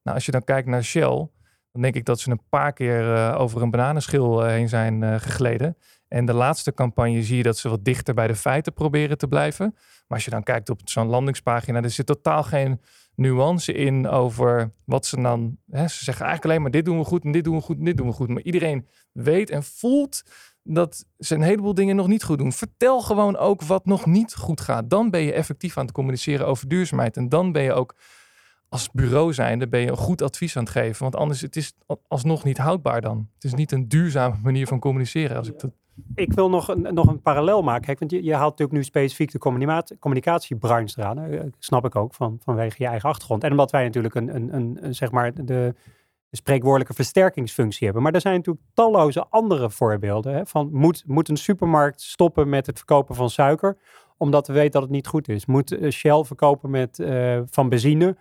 Nou, 0.03 0.15
als 0.15 0.25
je 0.25 0.31
dan 0.31 0.43
kijkt 0.43 0.67
naar 0.67 0.83
Shell, 0.83 1.29
dan 1.71 1.81
denk 1.81 1.95
ik 1.95 2.05
dat 2.05 2.19
ze 2.19 2.31
een 2.31 2.49
paar 2.49 2.73
keer 2.73 3.13
uh, 3.13 3.35
over 3.37 3.61
een 3.61 3.71
bananenschil 3.71 4.43
uh, 4.43 4.49
heen 4.49 4.69
zijn 4.69 5.01
uh, 5.01 5.15
gegleden. 5.19 5.77
En 6.07 6.25
de 6.25 6.33
laatste 6.33 6.73
campagne 6.73 7.23
zie 7.23 7.37
je 7.37 7.43
dat 7.43 7.57
ze 7.57 7.69
wat 7.69 7.85
dichter 7.85 8.13
bij 8.13 8.27
de 8.27 8.35
feiten 8.35 8.73
proberen 8.73 9.17
te 9.17 9.27
blijven. 9.27 9.71
Maar 9.73 10.17
als 10.17 10.25
je 10.25 10.31
dan 10.31 10.43
kijkt 10.43 10.69
op 10.69 10.79
zo'n 10.83 11.07
landingspagina, 11.07 11.81
er 11.81 11.89
zit 11.89 12.05
totaal 12.05 12.43
geen 12.43 12.81
nuance 13.15 13.73
in 13.73 14.07
over 14.07 14.71
wat 14.85 15.05
ze 15.05 15.21
dan. 15.21 15.57
Hè, 15.69 15.87
ze 15.87 16.03
zeggen 16.03 16.25
eigenlijk 16.25 16.45
alleen 16.45 16.61
maar 16.61 16.71
dit 16.71 16.85
doen 16.85 16.97
we 16.97 17.03
goed 17.03 17.23
en 17.23 17.31
dit 17.31 17.43
doen 17.43 17.55
we 17.55 17.61
goed 17.61 17.77
en 17.77 17.85
dit 17.85 17.97
doen 17.97 18.07
we 18.07 18.13
goed. 18.13 18.29
Maar 18.29 18.41
iedereen 18.41 18.87
weet 19.11 19.49
en 19.49 19.63
voelt 19.63 20.23
dat 20.63 21.05
ze 21.19 21.35
een 21.35 21.41
heleboel 21.41 21.73
dingen 21.73 21.95
nog 21.95 22.07
niet 22.07 22.23
goed 22.23 22.37
doen. 22.37 22.51
Vertel 22.51 23.01
gewoon 23.01 23.37
ook 23.37 23.61
wat 23.61 23.85
nog 23.85 24.05
niet 24.05 24.35
goed 24.35 24.61
gaat. 24.61 24.89
Dan 24.89 25.09
ben 25.09 25.21
je 25.21 25.33
effectief 25.33 25.77
aan 25.77 25.85
het 25.85 25.93
communiceren 25.93 26.47
over 26.47 26.67
duurzaamheid. 26.67 27.17
En 27.17 27.29
dan 27.29 27.51
ben 27.51 27.63
je 27.63 27.73
ook 27.73 27.95
als 28.73 28.91
bureau 28.91 29.33
zijnde 29.33 29.67
ben 29.67 29.79
je 29.79 29.89
een 29.89 29.97
goed 29.97 30.21
advies 30.21 30.57
aan 30.57 30.63
het 30.63 30.71
geven. 30.71 31.01
Want 31.01 31.15
anders 31.15 31.41
het 31.41 31.55
is 31.55 31.73
alsnog 32.07 32.43
niet 32.43 32.57
houdbaar 32.57 33.01
dan. 33.01 33.29
Het 33.33 33.43
is 33.43 33.53
niet 33.53 33.71
een 33.71 33.87
duurzame 33.87 34.35
manier 34.43 34.67
van 34.67 34.79
communiceren. 34.79 35.37
Als 35.37 35.47
ik, 35.47 35.59
dat... 35.59 35.71
ik 36.15 36.33
wil 36.33 36.49
nog 36.49 36.67
een, 36.67 36.93
nog 36.93 37.07
een 37.07 37.21
parallel 37.21 37.61
maken. 37.61 37.95
Want 37.99 38.11
je, 38.11 38.23
je 38.23 38.33
haalt 38.33 38.49
natuurlijk 38.49 38.77
nu 38.77 38.83
specifiek 38.83 39.31
de 39.31 39.37
communicatie, 39.37 39.99
communicatiebranche 39.99 40.99
eraan. 40.99 41.31
Uh, 41.31 41.41
snap 41.59 41.85
ik 41.85 41.95
ook 41.95 42.13
van, 42.13 42.37
vanwege 42.43 42.75
je 42.77 42.87
eigen 42.87 43.09
achtergrond. 43.09 43.43
En 43.43 43.51
omdat 43.51 43.71
wij 43.71 43.83
natuurlijk 43.83 44.15
een, 44.15 44.35
een, 44.35 44.77
een, 44.85 44.95
zeg 44.95 45.11
maar 45.11 45.45
de 45.45 45.75
spreekwoordelijke 46.31 46.93
versterkingsfunctie 46.93 47.85
hebben. 47.85 48.03
Maar 48.03 48.13
er 48.13 48.21
zijn 48.21 48.35
natuurlijk 48.35 48.65
talloze 48.73 49.25
andere 49.29 49.69
voorbeelden. 49.69 50.33
Hè, 50.33 50.45
van 50.45 50.69
moet, 50.71 51.03
moet 51.05 51.29
een 51.29 51.37
supermarkt 51.37 52.01
stoppen 52.01 52.49
met 52.49 52.65
het 52.65 52.77
verkopen 52.77 53.15
van 53.15 53.29
suiker, 53.29 53.77
omdat 54.17 54.47
we 54.47 54.53
weten 54.53 54.71
dat 54.71 54.81
het 54.81 54.91
niet 54.91 55.07
goed 55.07 55.29
is? 55.29 55.45
Moet 55.45 55.71
eh, 55.71 55.91
Shell 55.91 56.23
verkopen 56.23 56.69
met, 56.69 56.99
eh, 56.99 57.41
van 57.45 57.69
benzine, 57.69 58.17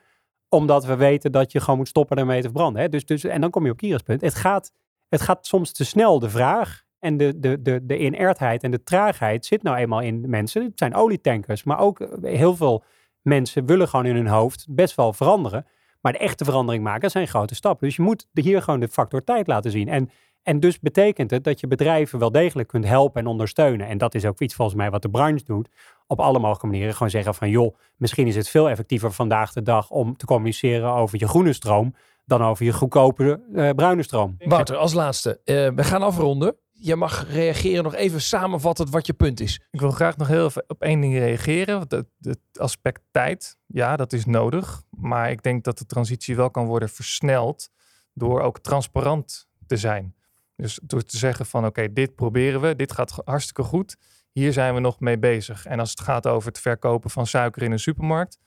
omdat 0.52 0.84
we 0.84 0.96
weten 0.96 1.32
dat 1.32 1.52
je 1.52 1.60
gewoon 1.60 1.76
moet 1.76 1.88
stoppen 1.88 2.16
ermee 2.16 2.36
te 2.36 2.42
verbranden? 2.42 2.82
Hè? 2.82 2.88
Dus, 2.88 3.04
dus, 3.04 3.24
en 3.24 3.40
dan 3.40 3.50
kom 3.50 3.64
je 3.64 3.70
op 3.70 3.76
Kira's 3.76 4.02
punt. 4.02 4.20
Het 4.20 4.34
gaat, 4.34 4.72
het 5.08 5.20
gaat 5.20 5.46
soms 5.46 5.72
te 5.72 5.84
snel, 5.84 6.18
de 6.18 6.30
vraag. 6.30 6.82
En 6.98 7.16
de, 7.16 7.40
de, 7.40 7.62
de, 7.62 7.86
de 7.86 7.98
inertheid 7.98 8.62
en 8.62 8.70
de 8.70 8.82
traagheid 8.82 9.46
zit 9.46 9.62
nou 9.62 9.76
eenmaal 9.76 10.00
in 10.00 10.30
mensen. 10.30 10.62
Het 10.62 10.78
zijn 10.78 10.94
olietankers, 10.94 11.62
maar 11.62 11.78
ook 11.78 12.08
heel 12.22 12.56
veel 12.56 12.84
mensen 13.22 13.66
willen 13.66 13.88
gewoon 13.88 14.06
in 14.06 14.14
hun 14.14 14.26
hoofd 14.26 14.66
best 14.68 14.94
wel 14.94 15.12
veranderen. 15.12 15.66
Maar 16.00 16.12
de 16.12 16.18
echte 16.18 16.44
verandering 16.44 16.84
maken, 16.84 17.10
zijn 17.10 17.28
grote 17.28 17.54
stappen. 17.54 17.86
Dus 17.86 17.96
je 17.96 18.02
moet 18.02 18.26
hier 18.32 18.62
gewoon 18.62 18.80
de 18.80 18.88
factor 18.88 19.24
tijd 19.24 19.46
laten 19.46 19.70
zien. 19.70 19.88
En, 19.88 20.10
en 20.42 20.60
dus 20.60 20.80
betekent 20.80 21.30
het 21.30 21.44
dat 21.44 21.60
je 21.60 21.66
bedrijven 21.66 22.18
wel 22.18 22.30
degelijk 22.30 22.68
kunt 22.68 22.84
helpen 22.84 23.20
en 23.20 23.26
ondersteunen. 23.26 23.86
En 23.86 23.98
dat 23.98 24.14
is 24.14 24.24
ook 24.24 24.40
iets 24.40 24.54
volgens 24.54 24.76
mij 24.76 24.90
wat 24.90 25.02
de 25.02 25.10
branche 25.10 25.44
doet. 25.44 25.68
Op 26.06 26.20
alle 26.20 26.38
mogelijke 26.38 26.66
manieren 26.66 26.92
gewoon 26.92 27.10
zeggen 27.10 27.34
van 27.34 27.50
joh, 27.50 27.76
misschien 27.96 28.26
is 28.26 28.36
het 28.36 28.48
veel 28.48 28.70
effectiever 28.70 29.12
vandaag 29.12 29.52
de 29.52 29.62
dag 29.62 29.90
om 29.90 30.16
te 30.16 30.26
communiceren 30.26 30.92
over 30.92 31.18
je 31.18 31.28
groene 31.28 31.52
stroom 31.52 31.94
dan 32.24 32.42
over 32.42 32.64
je 32.64 32.72
goedkope 32.72 33.42
uh, 33.52 33.70
bruine 33.70 34.02
stroom. 34.02 34.36
Wouter, 34.38 34.76
als 34.76 34.92
laatste. 34.92 35.40
Uh, 35.44 35.68
we 35.74 35.84
gaan 35.84 36.02
afronden 36.02 36.56
je 36.82 36.96
mag 36.96 37.32
reageren 37.32 37.84
nog 37.84 37.94
even 37.94 38.20
samenvatten 38.20 38.90
wat 38.90 39.06
je 39.06 39.12
punt 39.12 39.40
is. 39.40 39.60
Ik 39.70 39.80
wil 39.80 39.90
graag 39.90 40.16
nog 40.16 40.28
heel 40.28 40.44
even 40.44 40.64
op 40.66 40.82
één 40.82 41.00
ding 41.00 41.14
reageren. 41.14 41.78
Het, 41.78 42.04
het 42.20 42.38
aspect 42.52 43.00
tijd, 43.10 43.56
ja, 43.66 43.96
dat 43.96 44.12
is 44.12 44.24
nodig. 44.24 44.82
Maar 44.90 45.30
ik 45.30 45.42
denk 45.42 45.64
dat 45.64 45.78
de 45.78 45.86
transitie 45.86 46.36
wel 46.36 46.50
kan 46.50 46.66
worden 46.66 46.88
versneld 46.88 47.70
door 48.14 48.40
ook 48.40 48.58
transparant 48.58 49.48
te 49.66 49.76
zijn. 49.76 50.14
Dus 50.62 50.78
door 50.82 51.02
te 51.02 51.16
zeggen 51.16 51.46
van 51.46 51.66
oké, 51.66 51.92
dit 51.92 52.14
proberen 52.14 52.60
we, 52.60 52.76
dit 52.76 52.92
gaat 52.92 53.22
hartstikke 53.24 53.62
goed. 53.62 53.96
Hier 54.32 54.52
zijn 54.52 54.74
we 54.74 54.80
nog 54.80 55.00
mee 55.00 55.18
bezig. 55.18 55.66
En 55.66 55.78
als 55.78 55.90
het 55.90 56.00
gaat 56.00 56.26
over 56.26 56.48
het 56.48 56.58
verkopen 56.58 57.10
van 57.10 57.26
suiker 57.26 57.62
in 57.62 57.72
een 57.72 57.78
supermarkt, 57.78 58.38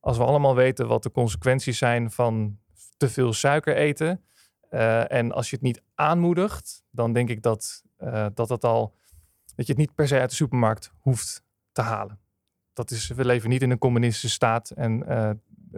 als 0.00 0.16
we 0.16 0.24
allemaal 0.24 0.54
weten 0.54 0.88
wat 0.88 1.02
de 1.02 1.10
consequenties 1.10 1.78
zijn 1.78 2.10
van 2.10 2.58
te 2.96 3.08
veel 3.08 3.32
suiker 3.32 3.76
eten, 3.76 4.24
uh, 4.70 5.12
en 5.12 5.32
als 5.32 5.50
je 5.50 5.56
het 5.56 5.64
niet 5.64 5.82
aanmoedigt, 5.94 6.82
dan 6.90 7.12
denk 7.12 7.28
ik 7.28 7.42
dat, 7.42 7.82
uh, 7.98 8.26
dat, 8.34 8.48
het 8.48 8.64
al, 8.64 8.94
dat 9.54 9.66
je 9.66 9.72
het 9.72 9.80
niet 9.80 9.94
per 9.94 10.08
se 10.08 10.18
uit 10.18 10.30
de 10.30 10.36
supermarkt 10.36 10.92
hoeft 10.98 11.42
te 11.72 11.82
halen. 11.82 12.18
Dat 12.72 12.90
is, 12.90 13.08
we 13.08 13.24
leven 13.24 13.48
niet 13.48 13.62
in 13.62 13.70
een 13.70 13.78
communistische 13.78 14.28
staat 14.28 14.70
en 14.70 15.04
uh, 15.08 15.30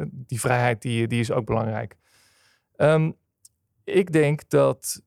die 0.09 0.41
vrijheid 0.41 0.83
die, 0.83 1.07
die 1.07 1.21
is 1.21 1.31
ook 1.31 1.47
belangrijk. 1.47 1.97
Um, 2.77 3.17
ik 3.85 4.13
denk 4.13 4.49
dat, 4.49 5.03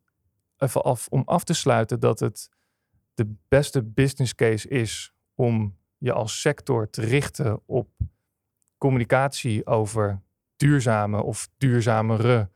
even 0.57 0.83
af, 0.83 1.07
om 1.09 1.21
af 1.25 1.43
te 1.43 1.53
sluiten, 1.53 1.99
dat 1.99 2.19
het 2.19 2.49
de 3.13 3.35
beste 3.47 3.83
business 3.83 4.35
case 4.35 4.67
is 4.67 5.13
om 5.35 5.77
je 5.97 6.13
als 6.13 6.41
sector 6.41 6.89
te 6.89 7.01
richten 7.01 7.61
op 7.65 7.89
communicatie 8.77 9.65
over 9.65 10.21
duurzame 10.55 11.23
of 11.23 11.49
duurzamere 11.57 12.49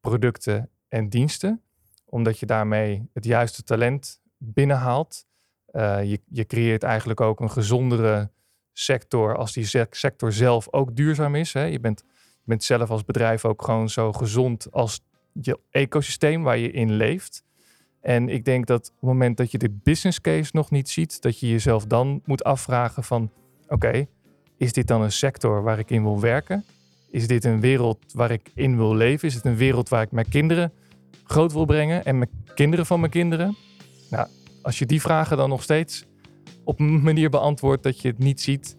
producten 0.00 0.70
en 0.88 1.08
diensten, 1.08 1.62
omdat 2.04 2.38
je 2.38 2.46
daarmee 2.46 3.08
het 3.12 3.24
juiste 3.24 3.62
talent 3.62 4.20
binnenhaalt. 4.36 5.26
Uh, 5.72 6.04
je, 6.04 6.20
je 6.28 6.46
creëert 6.46 6.82
eigenlijk 6.82 7.20
ook 7.20 7.40
een 7.40 7.50
gezondere 7.50 8.30
sector 8.72 9.36
als 9.36 9.52
die 9.52 9.86
sector 9.90 10.32
zelf 10.32 10.72
ook 10.72 10.96
duurzaam 10.96 11.34
is. 11.34 11.52
Hè. 11.52 11.62
Je, 11.62 11.80
bent, 11.80 12.04
je 12.16 12.44
bent 12.44 12.64
zelf 12.64 12.90
als 12.90 13.04
bedrijf 13.04 13.44
ook 13.44 13.62
gewoon 13.62 13.88
zo 13.88 14.12
gezond 14.12 14.72
als 14.72 15.00
je 15.32 15.58
ecosysteem 15.70 16.42
waar 16.42 16.58
je 16.58 16.70
in 16.70 16.92
leeft. 16.92 17.44
En 18.00 18.28
ik 18.28 18.44
denk 18.44 18.66
dat 18.66 18.88
op 18.88 18.94
het 18.94 19.02
moment 19.02 19.36
dat 19.36 19.50
je 19.50 19.58
de 19.58 19.78
business 19.82 20.20
case 20.20 20.50
nog 20.52 20.70
niet 20.70 20.88
ziet, 20.88 21.22
dat 21.22 21.38
je 21.40 21.48
jezelf 21.48 21.84
dan 21.86 22.22
moet 22.24 22.44
afvragen 22.44 23.04
van 23.04 23.30
oké, 23.68 24.06
is 24.56 24.72
dit 24.72 24.86
dan 24.86 25.02
een 25.02 25.12
sector 25.12 25.62
waar 25.62 25.78
ik 25.78 25.90
in 25.90 26.02
wil 26.02 26.20
werken? 26.20 26.64
Is 27.10 27.26
dit 27.26 27.44
een 27.44 27.60
wereld 27.60 27.98
waar 28.12 28.30
ik 28.30 28.50
in 28.54 28.76
wil 28.76 28.94
leven? 28.94 29.28
Is 29.28 29.34
het 29.34 29.44
een 29.44 29.56
wereld 29.56 29.88
waar 29.88 30.02
ik 30.02 30.10
mijn 30.10 30.28
kinderen 30.28 30.72
groot 31.24 31.52
wil 31.52 31.64
brengen 31.64 32.04
en 32.04 32.18
mijn 32.18 32.30
kinderen 32.54 32.86
van 32.86 33.00
mijn 33.00 33.12
kinderen? 33.12 33.56
Nou, 34.10 34.28
als 34.62 34.78
je 34.78 34.86
die 34.86 35.00
vragen 35.00 35.36
dan 35.36 35.48
nog 35.48 35.62
steeds 35.62 36.04
op 36.64 36.80
een 36.80 37.02
manier 37.08 37.30
beantwoordt 37.30 37.82
dat 37.82 38.00
je 38.00 38.08
het 38.08 38.18
niet 38.18 38.40
ziet, 38.40 38.76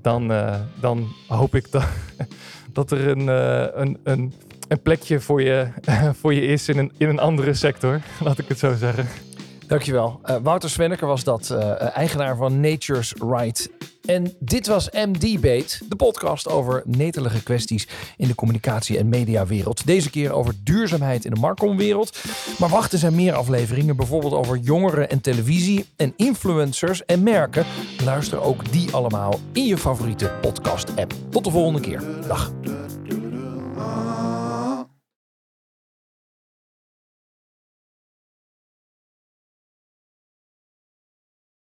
dan, 0.00 0.30
uh, 0.30 0.60
dan 0.80 1.08
hoop 1.26 1.54
ik 1.54 1.70
dat, 1.70 1.88
dat 2.72 2.90
er 2.90 3.08
een, 3.08 3.20
uh, 3.20 3.66
een, 3.82 3.98
een, 4.02 4.32
een 4.68 4.82
plekje 4.82 5.20
voor 5.20 5.42
je, 5.42 5.68
voor 6.20 6.34
je 6.34 6.40
is 6.40 6.68
in 6.68 6.78
een, 6.78 6.92
in 6.96 7.08
een 7.08 7.18
andere 7.18 7.54
sector, 7.54 8.00
laat 8.24 8.38
ik 8.38 8.48
het 8.48 8.58
zo 8.58 8.74
zeggen. 8.74 9.06
Dankjewel. 9.66 10.20
Uh, 10.24 10.36
Wouter 10.42 10.70
Svenneker 10.70 11.06
was 11.06 11.24
dat, 11.24 11.50
eigenaar 11.94 12.36
van 12.36 12.60
Nature's 12.60 13.14
Right 13.18 13.70
en 14.04 14.34
dit 14.38 14.66
was 14.66 14.90
MD 14.90 15.40
Bait, 15.40 15.80
de 15.88 15.96
podcast 15.96 16.48
over 16.48 16.82
netelige 16.86 17.42
kwesties 17.42 17.88
in 18.16 18.28
de 18.28 18.34
communicatie- 18.34 18.98
en 18.98 19.08
mediawereld. 19.08 19.86
Deze 19.86 20.10
keer 20.10 20.32
over 20.32 20.54
duurzaamheid 20.64 21.24
in 21.24 21.34
de 21.34 21.40
markomwereld. 21.40 22.24
Maar 22.58 22.68
wachten 22.68 22.98
zijn 22.98 23.14
meer 23.14 23.34
afleveringen, 23.34 23.96
bijvoorbeeld 23.96 24.32
over 24.32 24.56
jongeren 24.56 25.10
en 25.10 25.20
televisie 25.20 25.86
en 25.96 26.12
influencers 26.16 27.04
en 27.04 27.22
merken. 27.22 27.66
Luister 28.04 28.40
ook 28.40 28.72
die 28.72 28.92
allemaal 28.92 29.40
in 29.52 29.64
je 29.64 29.78
favoriete 29.78 30.32
podcast-app. 30.40 31.14
Tot 31.30 31.44
de 31.44 31.50
volgende 31.50 31.80
keer. 31.80 32.02
Dag. 32.26 32.52